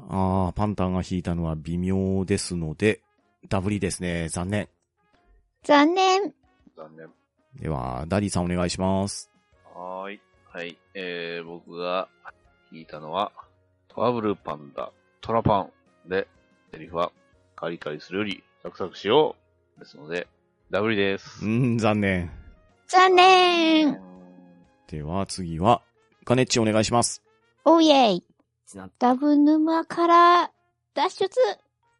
[0.09, 3.01] あー、パンタンが引いたのは微妙ですので、
[3.49, 4.29] ダブリですね。
[4.29, 4.67] 残念。
[5.63, 6.33] 残念。
[6.75, 7.09] 残念。
[7.61, 9.29] では、ダディさんお願いします。
[9.75, 10.21] はーい。
[10.51, 10.75] はい。
[10.95, 12.09] えー、僕が
[12.71, 13.31] 引いたのは、
[13.89, 14.91] トラブルパンダ、
[15.21, 15.67] トラパ
[16.05, 16.27] ンで、
[16.71, 17.11] セリフは、
[17.63, 19.37] カリカリするよりサクサクしよ
[19.77, 19.79] う。
[19.79, 20.27] ですので、
[20.69, 21.47] ダブリですう。
[21.47, 22.29] ーん、残念。
[22.89, 24.01] 残念。
[24.89, 25.81] では次は、
[26.25, 27.23] ガネッチお願いします。
[27.63, 28.23] おいえい。
[28.99, 30.51] ダブ沼から
[30.93, 31.29] 脱出。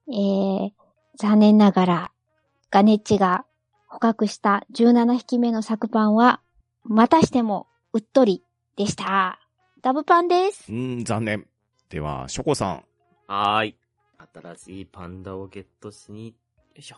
[0.10, 0.72] えー、
[1.18, 2.12] 残念ながら、
[2.70, 3.46] ガネッチが
[3.88, 6.42] 捕獲した17匹目のサクパンは、
[6.84, 8.44] またしてもうっとり
[8.76, 9.40] でした。
[9.82, 10.70] ダブパンです。
[10.70, 11.48] うーん、残念。
[11.88, 12.84] では、ショコさん。
[13.28, 13.78] はーい。
[14.34, 16.34] 新しいパンダをゲットしに、よ
[16.76, 16.98] いしょ。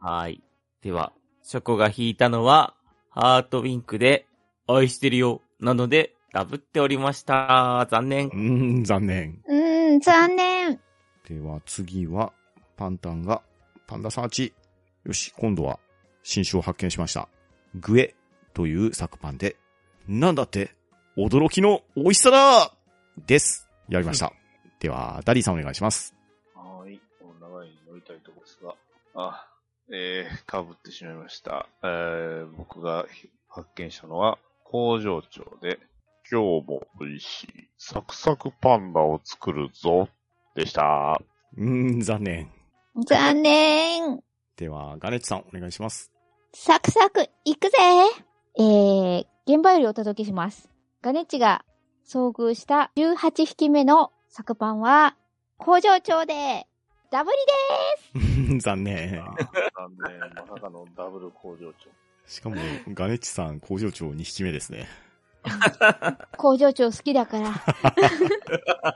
[0.00, 0.42] はーい。
[0.82, 2.74] では、ショコが引いたのは、
[3.10, 4.26] ハートウィンクで、
[4.66, 7.86] 愛してるよ、なので、ダブっておりました。
[7.90, 8.30] 残念う。
[8.30, 9.42] ーん、残念。
[9.46, 10.80] うーん、残念。
[11.28, 12.32] では、次は、
[12.76, 13.42] パンタンが、
[13.86, 14.54] パンダサーチ。
[15.04, 15.78] よし、今度は、
[16.22, 17.28] 新種を発見しました。
[17.74, 18.14] グエ
[18.54, 19.56] というサクパンで、
[20.08, 20.74] なんだって、
[21.16, 22.74] 驚きの美味しさだ
[23.26, 23.68] です。
[23.88, 24.32] やりました。
[24.80, 26.14] では、ダディさんお願いします。
[28.42, 28.74] ですが。
[29.14, 29.46] あ、
[29.90, 31.68] えー、被ってしまいました。
[31.82, 33.06] えー、僕が
[33.48, 35.78] 発見したのは、工場長で、
[36.30, 40.08] 今日も美味しいサクサクパンダを作るぞ、
[40.54, 41.20] でした。
[41.56, 42.50] うーん、残念。
[43.06, 44.22] 残念。
[44.56, 46.10] では、ガネッチさんお願いします。
[46.54, 47.76] サクサク、いくぜ
[48.58, 50.68] えー、現場よりお届けします。
[51.00, 51.64] ガネッチが
[52.06, 55.16] 遭遇した18匹目の作パンは、
[55.58, 56.66] 工場長で、
[57.12, 59.10] ダブリでうーん残念。
[59.10, 59.26] 残
[60.08, 60.18] 念。
[60.34, 61.90] まさかのダブル工場長。
[62.26, 62.56] しかも、
[62.94, 64.88] ガネッチさん工場長2匹目ですね。
[65.46, 67.52] す 工場長好きだから。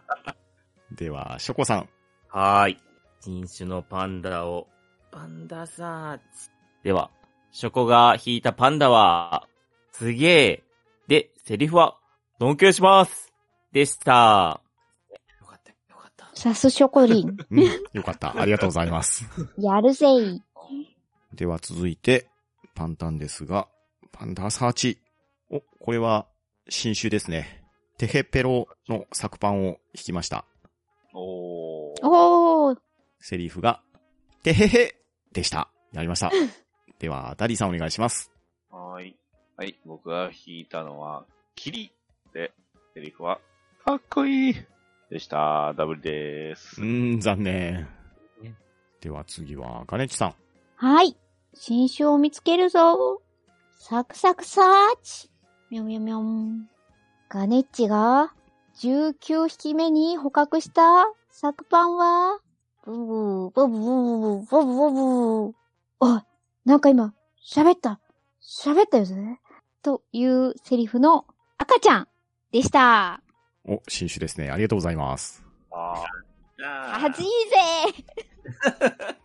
[0.96, 1.88] では、ショコさん。
[2.28, 2.78] はーい。
[3.20, 4.66] 新種のパンダを、
[5.10, 6.50] パンダサーチ。
[6.84, 7.10] では、
[7.52, 9.46] ショコが引いたパンダは、
[9.92, 10.64] すげえ。
[11.06, 11.98] で、セリフは、
[12.38, 13.34] 尊敬します。
[13.72, 14.62] でした。
[16.36, 16.52] よかった、よかった。
[16.52, 17.36] サスショコリン。
[17.50, 18.40] うん、よかった。
[18.40, 19.24] ありがとうございます。
[19.58, 20.42] やるぜい。
[21.34, 22.28] では続いて、
[22.74, 23.68] パンタンですが、
[24.12, 24.98] パンダサーチ。
[25.50, 26.26] お、これは
[26.68, 27.64] 新種ですね。
[27.98, 30.44] テヘペロのサクパンを引きました。
[31.14, 31.96] おー。
[32.02, 32.78] おー。
[33.20, 33.80] セリフが、
[34.42, 34.96] テヘヘ
[35.32, 35.70] でした。
[35.92, 36.30] やりました。
[36.98, 38.30] では、ダディさんお願いします。
[38.70, 39.16] はーい。
[39.56, 39.78] はい。
[39.84, 41.92] 僕が引いたのは、キリ
[42.32, 42.52] で、
[42.94, 43.40] セリフは、
[43.84, 44.54] かっこいい
[45.10, 45.74] でした。
[45.74, 46.84] ダブルでーすう。
[46.84, 47.88] ーん、残念。
[49.00, 50.34] では次は、ガネッチさん。
[50.76, 51.16] はい。
[51.54, 53.22] 新種を見つけるぞ。
[53.78, 54.64] サクサクサー
[55.02, 55.30] チ。
[55.70, 56.68] みょみょみょん。
[57.28, 58.32] ガネッチが
[58.78, 62.38] 19匹目に捕獲したサクパンは、
[62.84, 65.52] ブーブー、ブーブー、ブーブー、ブーブー。
[66.00, 66.22] おい、
[66.64, 67.14] なんか今、
[67.46, 68.00] 喋った。
[68.42, 69.14] 喋ったよぜ。
[69.82, 71.26] というセリフの
[71.58, 72.08] 赤ちゃん
[72.52, 73.22] でした。
[73.68, 74.50] お、新種ですね。
[74.50, 75.44] ありがとうございます。
[75.70, 76.04] あ
[76.62, 77.30] はずいぜ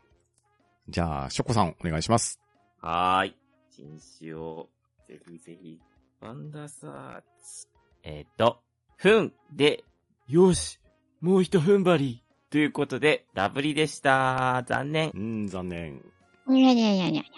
[0.90, 2.42] じゃあ、ショコさんお願いします。
[2.82, 3.36] はーい。
[3.70, 4.70] 新種を、
[5.08, 5.80] ぜひぜひ、
[6.20, 7.68] パンダサーチ。
[8.04, 8.62] えっ、と、
[8.98, 9.84] ふんで、
[10.28, 10.80] よし、
[11.22, 12.24] もう一踏ん張り。
[12.50, 14.64] ということで、ダブリでした。
[14.68, 15.14] 残念う。
[15.14, 16.04] ーん、残念。
[16.48, 17.32] にゃにゃにゃにゃに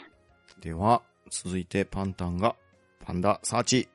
[0.60, 2.56] では、続いてパンタンが、
[3.06, 3.90] パンダサーチ。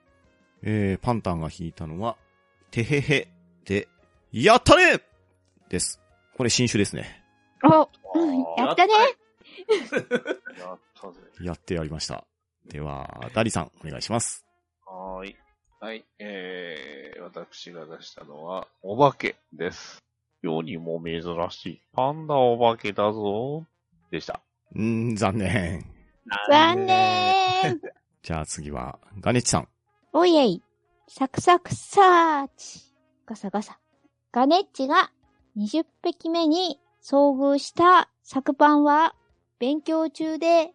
[0.63, 2.17] えー、パンタンが引いたのは、
[2.71, 3.29] てへへ
[3.65, 3.89] で、
[4.33, 5.01] やったね
[5.69, 6.01] です。
[6.37, 7.23] これ新種ですね。
[7.63, 7.69] ゃ。
[7.69, 8.95] お、あうんーやったね。
[10.59, 11.21] やったぜ。
[11.43, 12.25] やってやりました。
[12.67, 14.45] では、ダリさん、お願いします。
[14.87, 15.37] はーい。
[15.81, 16.05] はい。
[16.19, 20.03] えー、私が出したのは、お化けです。
[20.43, 23.65] 世にも珍しい、パンダお化けだぞ。
[24.11, 24.41] でした。
[24.75, 25.85] うーん、残念。
[26.49, 27.81] 残念。
[28.23, 29.69] じゃあ次は、ガネッチさん。
[30.13, 30.63] おいえい。
[31.11, 32.81] サクサクサーチ。
[33.27, 33.79] ガサガサ。
[34.31, 35.11] ガネッチが
[35.57, 39.15] 20匹目に遭遇したサクパンは
[39.59, 40.73] 勉強中で、ん？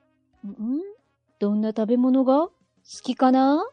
[1.39, 2.47] どんな食べ物が？
[2.47, 2.51] 好
[3.03, 3.63] きかな？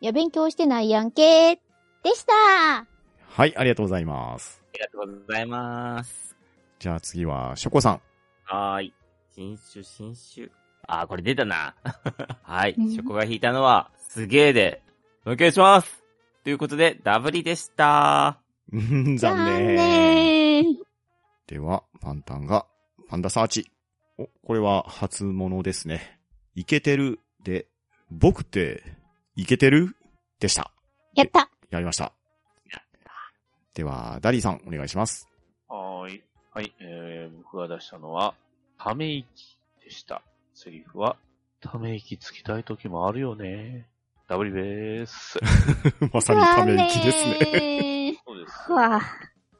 [0.00, 1.56] いや、勉強してないやんけ。
[2.02, 2.86] でした。
[3.28, 4.62] はい、ありがとうございます。
[4.72, 6.34] ありがとうございます。
[6.78, 8.00] じゃあ次は、ショコさん。
[8.44, 8.94] はーい。
[9.34, 10.48] 新種、新種。
[10.88, 11.74] あー、これ出たな。
[12.42, 12.74] はい。
[12.78, 14.82] うんショコが引いたのは、すげーで、
[15.26, 16.05] お願いします
[16.46, 18.38] ということで、ダブリでした。
[18.72, 19.74] うーん、残念。
[19.74, 20.76] 念。
[21.48, 22.66] では、パンタンが、
[23.08, 23.68] パンダサーチ。
[24.16, 26.20] お、これは初物ですね。
[26.54, 27.66] イケてるで、
[28.12, 28.84] 僕って、
[29.34, 29.96] イケてる？
[30.38, 30.70] でした。
[31.16, 31.50] やった。
[31.70, 32.12] やりました。
[33.74, 35.28] では、ダリーさん、お願いします。
[35.66, 36.22] はーい。
[36.52, 36.72] はい。
[36.78, 38.36] えー、僕が出したのは、
[38.78, 39.26] ため息
[39.82, 40.22] でした。
[40.54, 41.16] セリフは、
[41.60, 43.88] ため息つきたい時もあるよね。
[44.28, 45.38] ダブリでーす。
[46.12, 48.20] まさにため息ですね。
[48.26, 48.64] うです。
[48.66, 49.00] ふわ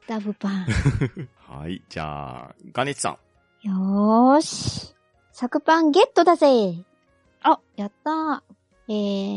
[0.07, 0.65] ダブパン。
[1.47, 3.67] はい、じゃあ、ガネッチさん。
[3.67, 4.93] よーし。
[5.31, 6.83] サクパンゲットだぜ。
[7.43, 8.41] あ、やったー。
[8.89, 8.93] え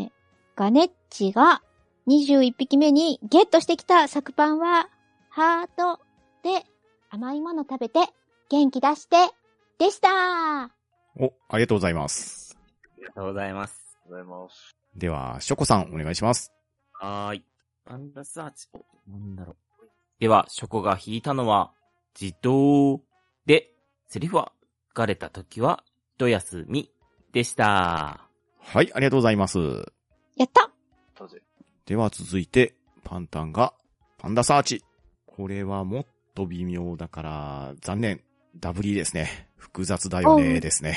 [0.07, 0.11] ー、
[0.57, 1.63] ガネッチが
[2.09, 4.89] 21匹目にゲットしてきたサクパンは、
[5.29, 6.01] ハート
[6.43, 6.65] で
[7.11, 8.01] 甘いもの食べて
[8.49, 9.17] 元気出して
[9.79, 10.73] でした
[11.17, 12.59] お、ありがとうございます。
[12.59, 13.99] ありがとうございます。
[14.05, 14.80] ありがとうございます。
[14.97, 16.53] では、ショコさん、お願いします。
[16.93, 17.45] はーい。
[17.85, 18.69] パンダサーチ。
[18.73, 19.57] お、なんだろう。
[20.19, 21.73] では、ショコが引いたのは、
[22.21, 23.01] 自動。
[23.47, 23.73] で、
[24.09, 24.53] セリフは、
[24.95, 25.85] 疲れた時は、
[26.19, 26.91] 一休み、
[27.33, 28.29] でした。
[28.59, 29.59] はい、ありがとうございます。
[30.37, 30.71] やった。
[31.87, 32.75] では続いて、
[33.05, 33.75] パンタンが、
[34.19, 34.85] パンダサーチ。
[35.27, 38.23] これはもっと微妙だから、残念。
[38.59, 39.49] ダブリですね。
[39.57, 40.97] 複雑だよね、ですね。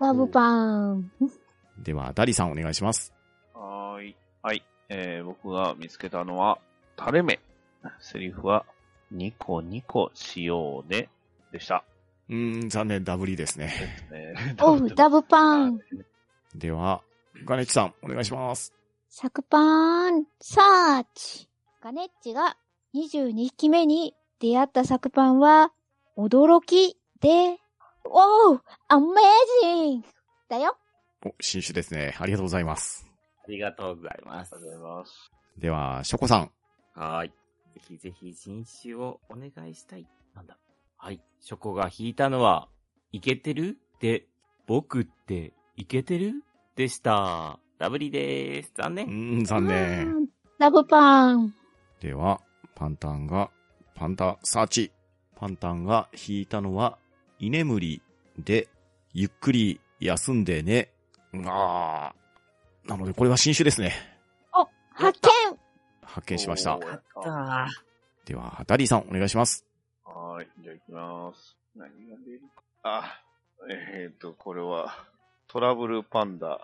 [0.00, 1.10] ラブパン。
[1.78, 3.15] では、ダリさんお願いします。
[4.46, 4.54] はーい。
[4.54, 4.62] はい。
[4.88, 6.58] えー、僕が見つけたのは、
[6.96, 7.40] 垂れ目。
[8.00, 8.64] セリフは、
[9.10, 11.08] ニコニコしようね。
[11.50, 11.84] でした。
[12.28, 13.72] うーん、残念、ダブリですね。
[14.10, 15.80] ねおう、ダブパン。
[16.54, 17.02] では、
[17.44, 18.72] ガネッチさん、お願いします。
[19.08, 21.48] サクパン、サーチ。
[21.82, 22.56] ガネッチが
[22.94, 25.72] 22匹目に出会ったサクパンは、
[26.16, 27.58] 驚きで、
[28.04, 29.10] おう、アメー
[29.62, 30.06] ジング
[30.48, 30.76] だよ。
[31.24, 32.14] お、新種ですね。
[32.18, 33.05] ありがとうございます。
[33.46, 34.64] ありがとうございますあり。
[34.64, 35.30] がとうございます。
[35.56, 36.50] では、ショコさん。
[36.94, 37.28] はーい。
[37.28, 37.34] ぜ
[37.86, 40.06] ひぜひ新種をお願いしたい。
[40.34, 40.58] なんだ。
[40.96, 41.20] はい。
[41.40, 42.68] ショコが引いたのは、
[43.12, 43.78] いけてる？
[44.00, 44.26] で、
[44.66, 46.42] 僕って、いけてる？
[46.74, 47.60] でした。
[47.78, 48.72] ダブリでーす。
[48.76, 49.06] 残う念。
[49.06, 50.16] ーん、残念。
[50.16, 50.26] うん。
[50.58, 51.54] ラブパン。
[52.00, 52.40] では、
[52.74, 53.50] パンタンが、
[53.94, 54.90] パンダサーチ。
[55.36, 56.98] パンタンが引いたのは、
[57.38, 58.02] 居眠り
[58.38, 58.68] で、
[59.12, 60.92] ゆっくり休んでね。
[61.46, 62.25] あー。
[62.88, 64.16] なので、これは新種ですね。
[64.96, 65.58] 発見
[66.02, 67.68] 発見しましたやった
[68.24, 69.66] では、ダリーさん、お願いします。
[70.04, 70.48] はーい。
[70.62, 71.56] じゃあ行きます。
[71.76, 72.62] 何が出るか。
[72.82, 73.20] あ、
[73.70, 75.06] えっ、ー、と、これは、
[75.48, 76.58] トラブルパンダ、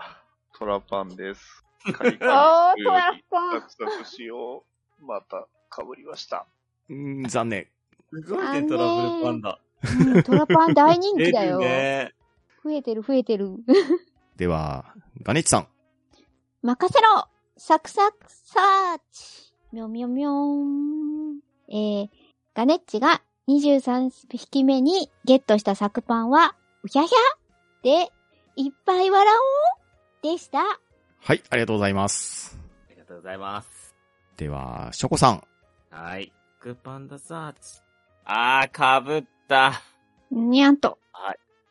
[0.58, 1.62] トラパンです。
[1.92, 3.60] カリカリおー、トするよラりパン。
[3.60, 4.64] サクサクしよ
[5.00, 5.04] う。
[5.04, 6.46] また、被りました。
[6.88, 7.68] うーん、残念。
[8.10, 9.58] すごいね、トラブルパンダ。
[9.84, 11.60] うん、トラパン大人気だよ。
[12.64, 13.56] 増えてる増えてる。
[14.36, 15.68] では、ガネッチさん。
[16.64, 21.40] 任せろサクサクサーチみょみょみょーん。
[21.68, 22.08] えー、
[22.54, 27.18] ガネッチが23匹目にゲットしたサクパンは、うひゃひゃ
[27.82, 28.12] で、
[28.54, 29.34] いっぱい笑
[30.22, 30.58] おうでした。
[31.20, 32.56] はい、ありがとうございます。
[32.88, 33.96] ありがとうございます。
[34.36, 35.42] では、ショコさん。
[35.90, 36.32] はい。
[36.60, 37.80] クパンダサーチ。
[38.24, 39.82] あー、かぶった。
[40.30, 40.96] にゃんと。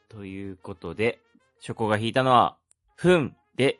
[0.09, 1.19] ということで、
[1.61, 2.57] ショコが引いたのは、
[2.97, 3.79] ふんで、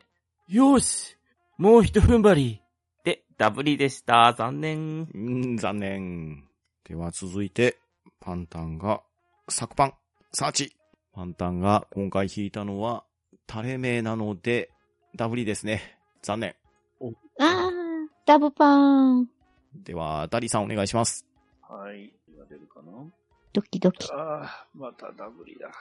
[0.54, 1.16] よーし
[1.58, 2.62] もう一踏ん張り
[3.06, 4.36] で、ダブリでした。
[4.38, 5.04] 残念。
[5.04, 6.44] うーん、残念。
[6.84, 7.78] では続いて、
[8.20, 9.02] パンタンが、
[9.48, 9.94] サクパン、
[10.34, 10.76] サーチ。
[11.14, 13.06] パンタンが今回引いたのは、
[13.50, 14.70] 垂れ目なので、
[15.16, 15.98] ダブリですね。
[16.22, 16.56] 残念。
[17.40, 17.70] あー、
[18.26, 19.30] ダブパン。
[19.74, 21.26] では、ダリさんお願いします。
[21.62, 22.12] はい。
[22.28, 22.92] 今出るかな？
[23.54, 24.12] ドキドキ。
[24.12, 25.72] ああ、またダブリだ。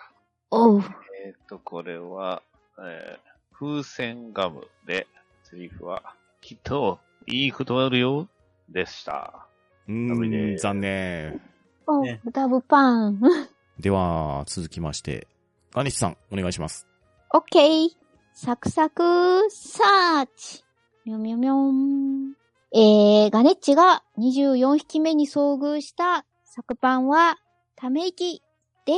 [0.52, 0.83] おう。
[1.26, 2.40] えっ、と、これは、
[2.78, 5.06] えー、風船ガムで、
[5.42, 8.26] セリフは、きっと、いいことあるよ、
[8.70, 9.46] でした。
[9.86, 11.42] うん、残念。
[11.86, 13.20] おう、ねダブパン。
[13.78, 15.28] では、続きまして、
[15.74, 16.88] ガニシさんお願いします。
[17.34, 17.90] オッケー。
[18.32, 20.64] サクサクサーチ。
[21.04, 22.32] みょみょみょん。
[22.72, 27.36] えー、ガネッチが24匹目に遭遇したサクパンは、
[27.76, 28.42] ため息
[28.86, 28.94] で、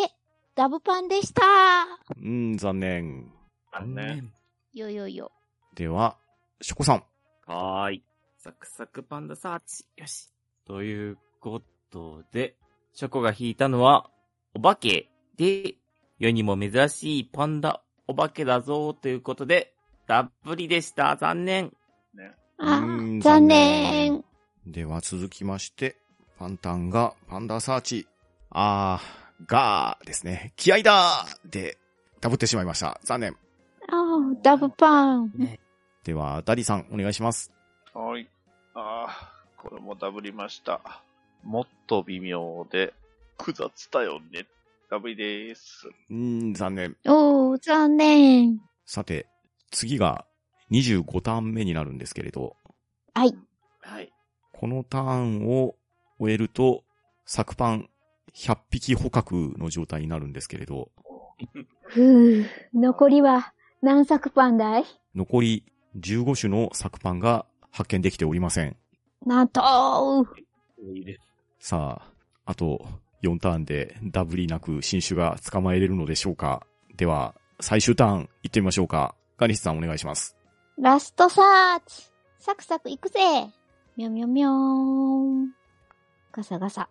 [0.54, 1.42] ダブパンでした。
[1.42, 3.32] うーん、残念。
[3.72, 4.32] 残念。
[4.74, 5.32] よよよ。
[5.74, 6.16] では、
[6.62, 7.04] ショコさん。
[7.46, 8.04] はーい。
[8.38, 9.84] サクサクパンダサーチ。
[9.96, 10.32] よし。
[10.66, 12.56] ということで、
[12.94, 14.10] ショコが引いたのは、
[14.54, 15.74] お化けで、
[16.18, 19.74] 世にも珍しいパンダ、お化けだぞということで、
[20.06, 21.16] たっぷりでした。
[21.16, 21.72] 残念。
[22.14, 22.34] ね。
[22.58, 22.80] あ
[23.20, 24.24] 残念。
[24.66, 25.96] では続きまして、
[26.38, 28.06] パンタンがパンダサーチ。
[28.50, 30.54] あー、ガーですね。
[30.56, 31.76] 気合だーで、
[32.20, 32.98] ダブってしまいました。
[33.04, 33.36] 残念。
[34.42, 35.32] ダブパン。
[36.04, 37.52] では、ダリさんお願いします。
[37.94, 38.28] はい。
[38.74, 41.02] ああ、これもダブりました。
[41.42, 42.92] もっと微妙で、
[43.38, 44.46] 複雑だよね。
[44.90, 45.88] ダブリです。
[46.10, 46.96] うーん、残念。
[47.06, 48.60] おー、残念。
[48.84, 49.26] さて、
[49.70, 50.26] 次が
[50.70, 52.56] 25ターン目になるんですけれど、
[53.14, 53.34] はい。
[53.80, 54.12] はい。
[54.52, 55.74] このターンを
[56.18, 56.84] 終えると、
[57.26, 57.88] 作パン
[58.34, 60.90] 100匹捕獲の状態になるんですけれど、
[61.84, 63.52] ふぅ、残りは
[63.82, 64.84] 何作パンだい？
[65.16, 65.64] 残り
[65.98, 68.76] 15種の作パンが発見できておりません。
[69.26, 70.24] なんとー。
[71.58, 72.12] さあ、
[72.44, 72.86] あと
[73.24, 76.64] 4ターンでダブリなく新種が捕まえれるのでしょうか
[76.96, 79.16] では、最終ターン行ってみましょうか。
[79.36, 80.36] ガニスさんお願いします。
[80.78, 82.08] ラストサーチ
[82.38, 83.18] サクサクいくぜ
[83.96, 85.50] みょみょみょーん。
[86.30, 86.88] ガサガサ。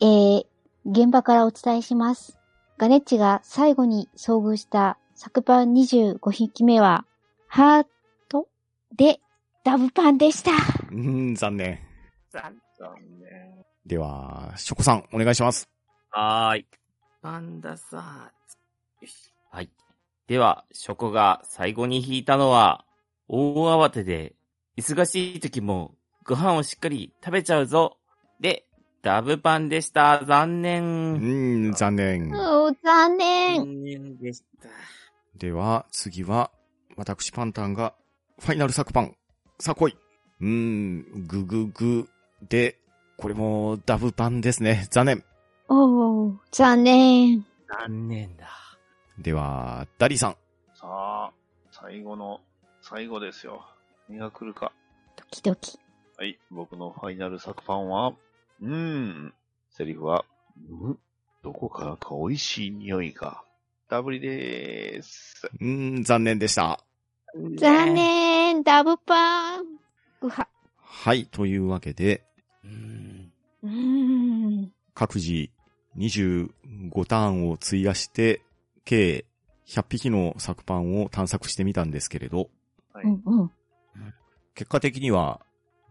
[0.00, 0.44] えー、
[0.84, 2.38] 現場からお伝えします。
[2.76, 7.04] ガネッチが最後に遭遇した作パン25匹目は、
[7.48, 7.86] ハー
[8.28, 8.48] ト
[8.96, 9.20] で
[9.64, 10.50] ダブパンでした。
[10.90, 11.78] うん、残念。
[12.30, 12.42] 残
[12.78, 13.64] 残念。
[13.86, 15.68] では、ショコさん、お願いします。
[16.10, 16.66] はーい。
[17.22, 18.58] パンダサーツ。
[19.02, 19.32] よし。
[19.50, 19.70] はい。
[20.26, 22.84] では、ショコが最後に引いたのは、
[23.28, 24.34] 大慌てで、
[24.76, 25.94] 忙しい時も
[26.24, 27.98] ご飯をしっかり食べちゃうぞ。
[28.40, 28.66] で、
[29.02, 30.22] ダブパンでした。
[30.26, 31.20] 残う念。
[31.20, 32.22] ーん、残念。
[32.32, 33.56] うん、残念。
[33.56, 34.68] 残念でした。
[35.36, 36.52] では、次は、
[36.96, 37.94] 私パンタンが、
[38.38, 39.16] ファイナル作パン。
[39.58, 39.96] さあ来い。
[40.40, 42.08] うーん、ぐぐぐ。
[42.48, 42.78] で、
[43.16, 44.86] これも、ダブパンですね。
[44.90, 45.24] 残念。
[45.68, 47.44] おー、残念。
[47.68, 48.48] 残念だ。
[49.18, 50.36] では、ダリーさん。
[50.74, 51.32] さあ、
[51.72, 52.40] 最後の、
[52.80, 53.64] 最後ですよ。
[54.08, 54.72] 何が来るか。
[55.16, 55.80] ドキドキ。
[56.16, 58.14] はい、僕のファイナル作パンは、
[58.62, 59.34] うーん、
[59.70, 60.24] セリフは、
[60.60, 60.96] ん？
[61.42, 63.42] どこからか美味しい匂いが。
[63.94, 65.48] ダブリでーす。
[65.60, 66.80] うーん、残念でした。
[67.56, 67.94] 残。
[67.94, 68.64] 念。
[68.64, 69.64] ダブパン。
[70.20, 70.48] うは。
[70.80, 72.24] はい、というわけで、
[72.64, 74.72] うん。
[74.94, 75.48] 各自
[75.96, 76.48] 25
[77.04, 78.42] ターンを費やして、
[78.84, 79.26] 計
[79.68, 82.50] 100匹の作パンを探索してみたんですけれど、
[82.92, 83.06] はい。
[84.56, 85.40] 結果的には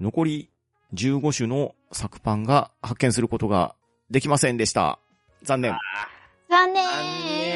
[0.01, 0.49] 残り
[0.93, 3.75] 15種の作パンが発見することが
[4.11, 4.99] できませんでした。
[5.43, 5.77] 残念。
[6.49, 7.52] 残念。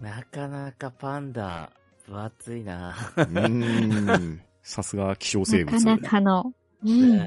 [0.00, 1.70] なかなかパンダ、
[2.06, 2.94] 分厚いな。
[3.16, 4.42] うーん。
[4.62, 5.84] さすが希少生物。
[5.84, 6.54] なかなかの。
[6.84, 6.90] う。
[6.90, 7.26] うんん。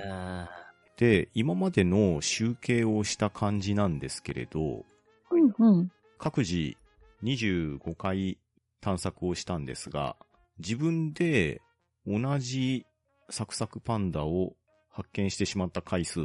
[0.97, 4.85] で、今までの集計をした感じなんですけれど、
[5.31, 5.91] うんうん。
[6.17, 6.75] 各自
[7.23, 8.37] 25回
[8.81, 10.15] 探索をしたんですが、
[10.59, 11.61] 自分で
[12.05, 12.85] 同じ
[13.29, 14.53] サクサクパンダを
[14.89, 16.19] 発見してしまった回数、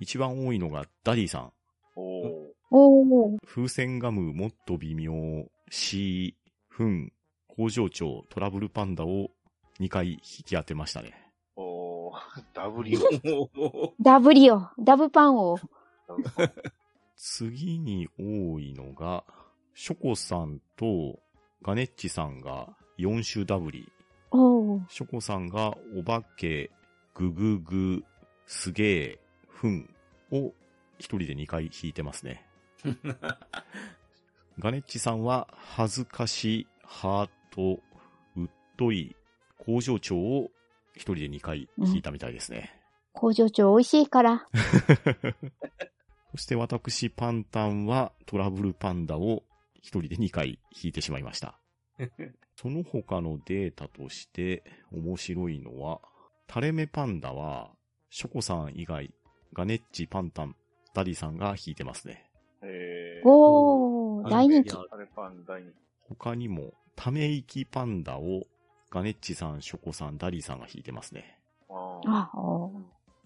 [0.00, 1.52] 一番多いのがダディさん。
[2.70, 3.38] おー。
[3.46, 5.12] 風船ガムもっと微妙、
[5.70, 7.12] シー、フン、
[7.46, 9.30] 工場長、トラブルパンダを
[9.80, 11.32] 2回引き当てましたね。
[11.56, 12.14] おー、
[12.54, 13.92] ダブリ王。
[14.00, 14.68] ダブリ王。
[14.78, 15.58] ダブパンを。
[17.16, 19.24] 次に多いのが、
[19.74, 21.18] ショコさんと
[21.62, 23.90] ガネッチさんが4種ダブリ。
[24.30, 24.88] おー。
[24.88, 26.70] ショコさんがお化け、
[27.14, 28.04] グググ、
[28.46, 29.94] すげえ、ふん
[30.30, 30.52] を
[30.98, 32.47] 一人で2回引いてますね。
[34.58, 37.80] ガネッチさんは恥ずかし、ハート、
[38.36, 39.14] うっとい、
[39.58, 40.50] 工場長を
[40.94, 42.74] 一人で2回引いたみたいですね。
[43.12, 44.48] 工場長美味しいから。
[46.32, 49.44] そして私パンタンはトラブルパンダを
[49.76, 51.58] 一人で2回引いてしまいました。
[52.56, 56.00] その他のデータとして面白いのは、
[56.46, 57.70] タレメパンダは、
[58.10, 59.12] ショコさん以外、
[59.52, 60.56] ガネッチ、パンタン、
[60.94, 62.27] ダディさんが引いてますね。
[62.62, 64.30] えー、おー。
[64.30, 64.70] 大人気。
[64.72, 65.74] あれパン大人気。
[66.08, 68.46] 他にも、ため息パンダを、
[68.90, 71.38] ガネッチさん、ショコさん、ダディさんが引いてますね。
[71.68, 72.70] あーあ。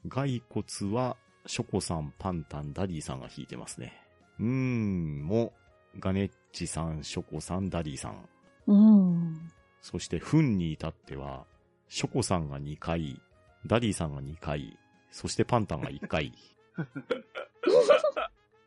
[0.08, 1.16] 骸骨は、
[1.46, 3.92] ショコさん、パンタン、ダディさんが引いてますね。
[4.38, 5.52] うーん、も、
[5.98, 8.28] ガネッチさん、ショコさん、ダディさん。
[8.66, 9.50] うん。
[9.80, 11.46] そして、フンに至っては、
[11.88, 13.20] ショコさんが2回、
[13.66, 14.78] ダディさんが2回、
[15.10, 16.32] そしてパンタンが1回。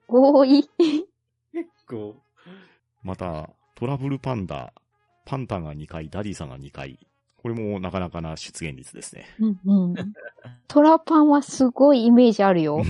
[0.07, 0.69] 多い。
[1.53, 2.15] 結構。
[3.03, 4.73] また、トラブルパンダ、
[5.25, 6.99] パンタンが2回、ダディさんが2回。
[7.37, 9.27] これもなかなかな出現率ですね。
[9.39, 10.13] うんうん。
[10.67, 12.81] トラパンはすごいイメージあるよ。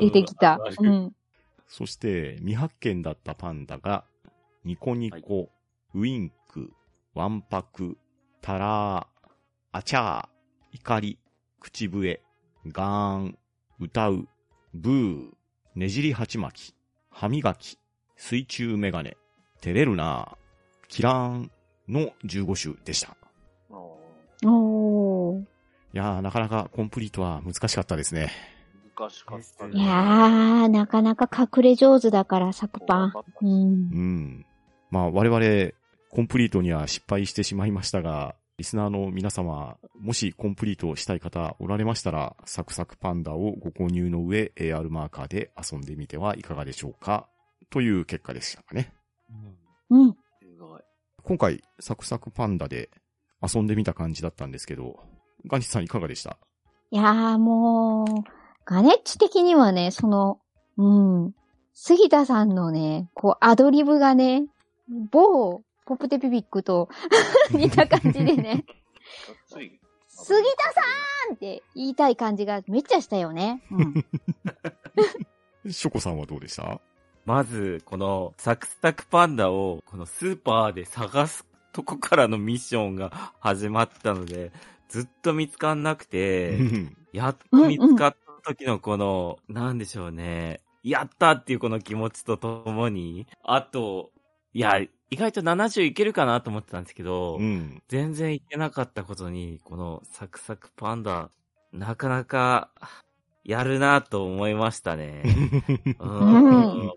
[0.00, 0.56] 出てきた。
[0.56, 1.16] ううんん。
[1.66, 4.04] そして、未発見だったパンダが、
[4.64, 5.48] ニコニコ、
[5.94, 6.72] ウインク、
[7.14, 7.96] ワンパク、
[8.42, 9.28] タラー、
[9.72, 10.28] アチャー、
[10.72, 11.18] 怒り、
[11.60, 12.20] 口笛、
[12.66, 13.38] ガーン、
[13.80, 14.28] 歌う、
[14.74, 15.30] ブー、
[15.74, 16.74] ねじり鉢巻き、
[17.10, 17.78] 歯磨き、
[18.16, 19.16] 水中メガネ、
[19.62, 20.36] 照れるなぁ、
[20.88, 21.50] キラーン
[21.88, 23.16] の15種でした。
[23.70, 25.42] おおー。
[25.42, 25.44] い
[25.92, 28.30] やー、なかなかコンプリートは難しかったですね。
[28.94, 33.12] ー難しかったいいやー、なかなか隠れ上手だから、サクパン。
[33.14, 33.24] う。
[33.42, 34.46] うんん。
[34.90, 35.72] まあ我々、
[36.10, 47.28] コンプリートには失敗してしまいましたが、リスナーの皆様、もしコンプリートしたい方おられましたら、サクサクパンダをご購入の上、AR マーカーで遊んでみてはいかがでしょうか
[47.70, 48.92] という結果でしたかね。
[49.90, 50.12] うん。
[50.12, 50.16] す
[50.60, 50.80] ごい。
[51.22, 52.90] 今回、サクサクパンダで
[53.42, 55.00] 遊んでみた感じだったんですけど、
[55.46, 56.36] ガニさんいかがでした？
[56.90, 58.06] いやーもう、
[58.64, 60.38] ガネッチ的にはね、その、
[60.76, 60.86] う
[61.26, 61.34] ん。
[61.72, 64.44] 杉田さんのね、こう、アドリブがね、
[65.10, 66.88] 某、ポップテピピックと
[67.50, 68.64] 似た感じでね。
[69.48, 70.80] 杉田さ
[71.30, 73.62] んって言いたい感じがめっちゃしたよね。
[73.70, 75.72] うん。
[75.72, 76.80] ショコさんはどうでした？
[77.24, 84.50] まず、このサクサクパンダを、このスーパーで探すとこからのミッションが始まったので、
[84.88, 90.60] ずっと見つかんなくうて、んやっと見つかった時のこの、なんでしょうね。
[90.82, 94.10] やったっていうこの気持ちとともに、あと、
[94.54, 94.78] いや、
[95.10, 97.82] 意外と70いけるかなと思ってたんですけど、うん。
[97.88, 101.30] 全然いけなかったことに、このサクサクパンダ、
[101.72, 102.70] なかなか、
[103.44, 105.22] やるなと思いましたね。
[105.98, 106.92] うん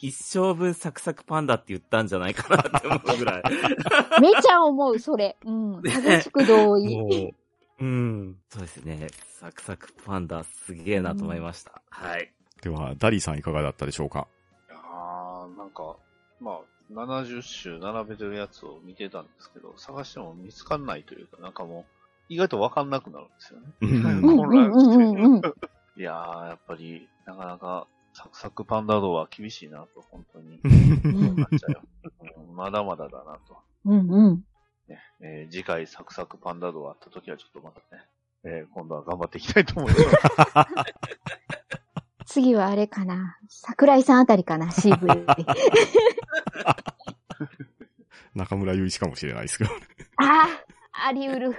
[0.00, 3.42] 一生分サクサクパンダって言ったんじゃないかなって思うぐらい。
[4.20, 5.36] めちゃ思う、それ。
[5.44, 5.82] うん。
[5.82, 6.96] 激しく同意。
[6.96, 7.06] も
[7.80, 8.38] う、うん。
[8.48, 9.08] そうですね。
[9.38, 11.82] サクサクパンダすげえなと思いました。
[11.90, 12.32] はい。
[12.62, 14.26] では、ダリーさんいかがだったでしょうか？
[14.68, 15.96] いやーなんか、
[16.40, 16.60] まあ、
[16.92, 21.84] 70種並べてるやつを見てたんですけど、探しても見つかんないというか、なんかもう、
[22.28, 23.66] 意外とわかんなくなるんですよね。
[23.80, 25.42] うんうんうんうんうんうん。
[25.96, 30.60] いやー、やっぱり、なかなか、サクサクパンダ道は厳しいなと、本当に。
[30.64, 31.82] うんなっちゃうよ
[32.48, 33.58] うんまだまだだなと。
[33.84, 34.44] うんうん。
[34.88, 38.02] ねえー次回サクサクパンダ道あった時はちょっとまたね、
[38.44, 40.04] えー今度は頑張っていきたいと思います。
[42.30, 43.36] 次はあれかな。
[43.48, 44.96] 桜井さんあたりかな、CV。
[48.36, 49.70] 中村祐一かもしれないですけど。
[50.18, 50.46] あ
[50.92, 51.56] あ、あり得る。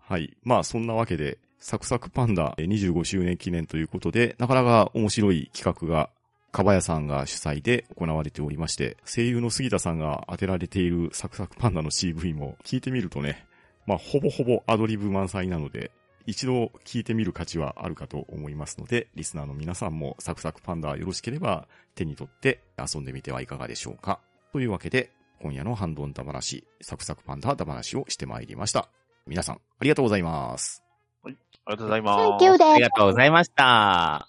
[0.00, 0.34] はい。
[0.42, 6.08] まあ、そんなわけで、サクサクパンダえー25周年記念ということで、なかなか面白い企画が、
[6.50, 13.44] かばやさんが主催で行われておりまして、声優の杉田さんが当てられているサクサクパンダの CV も聞いてみるとね、
[13.86, 15.90] まあ、ほぼほぼアドリブ満載なので、
[16.26, 24.20] 一度聞いてみる価値はあるかと思いますので、リスナーの皆さんもサクサクパンダよろしければ手に取って遊んでみてはいかがでしょうか。
[24.52, 28.88] というわけで、今夜のハンドンダ話、サクサクパンダダ話をしてまいりました。
[29.26, 30.82] 皆さん、ありがとうございます。
[31.24, 32.28] ありがとうございます。
[32.28, 32.64] サンキューです。
[32.64, 34.28] ありがとうございました。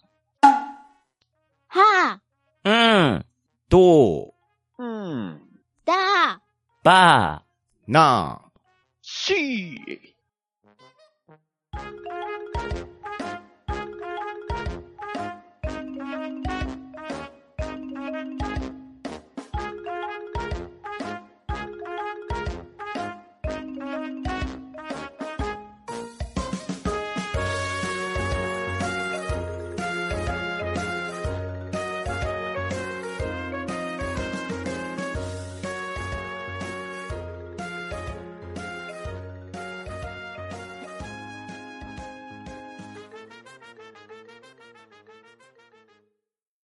[1.70, 2.22] はあ、
[2.64, 3.26] うん。
[3.70, 4.34] どう？
[4.80, 5.41] うん。
[5.86, 6.41] だ、
[6.84, 7.43] ば
[7.88, 8.52] なあ。
[9.02, 10.16] しー
[11.78, 12.37] Bye.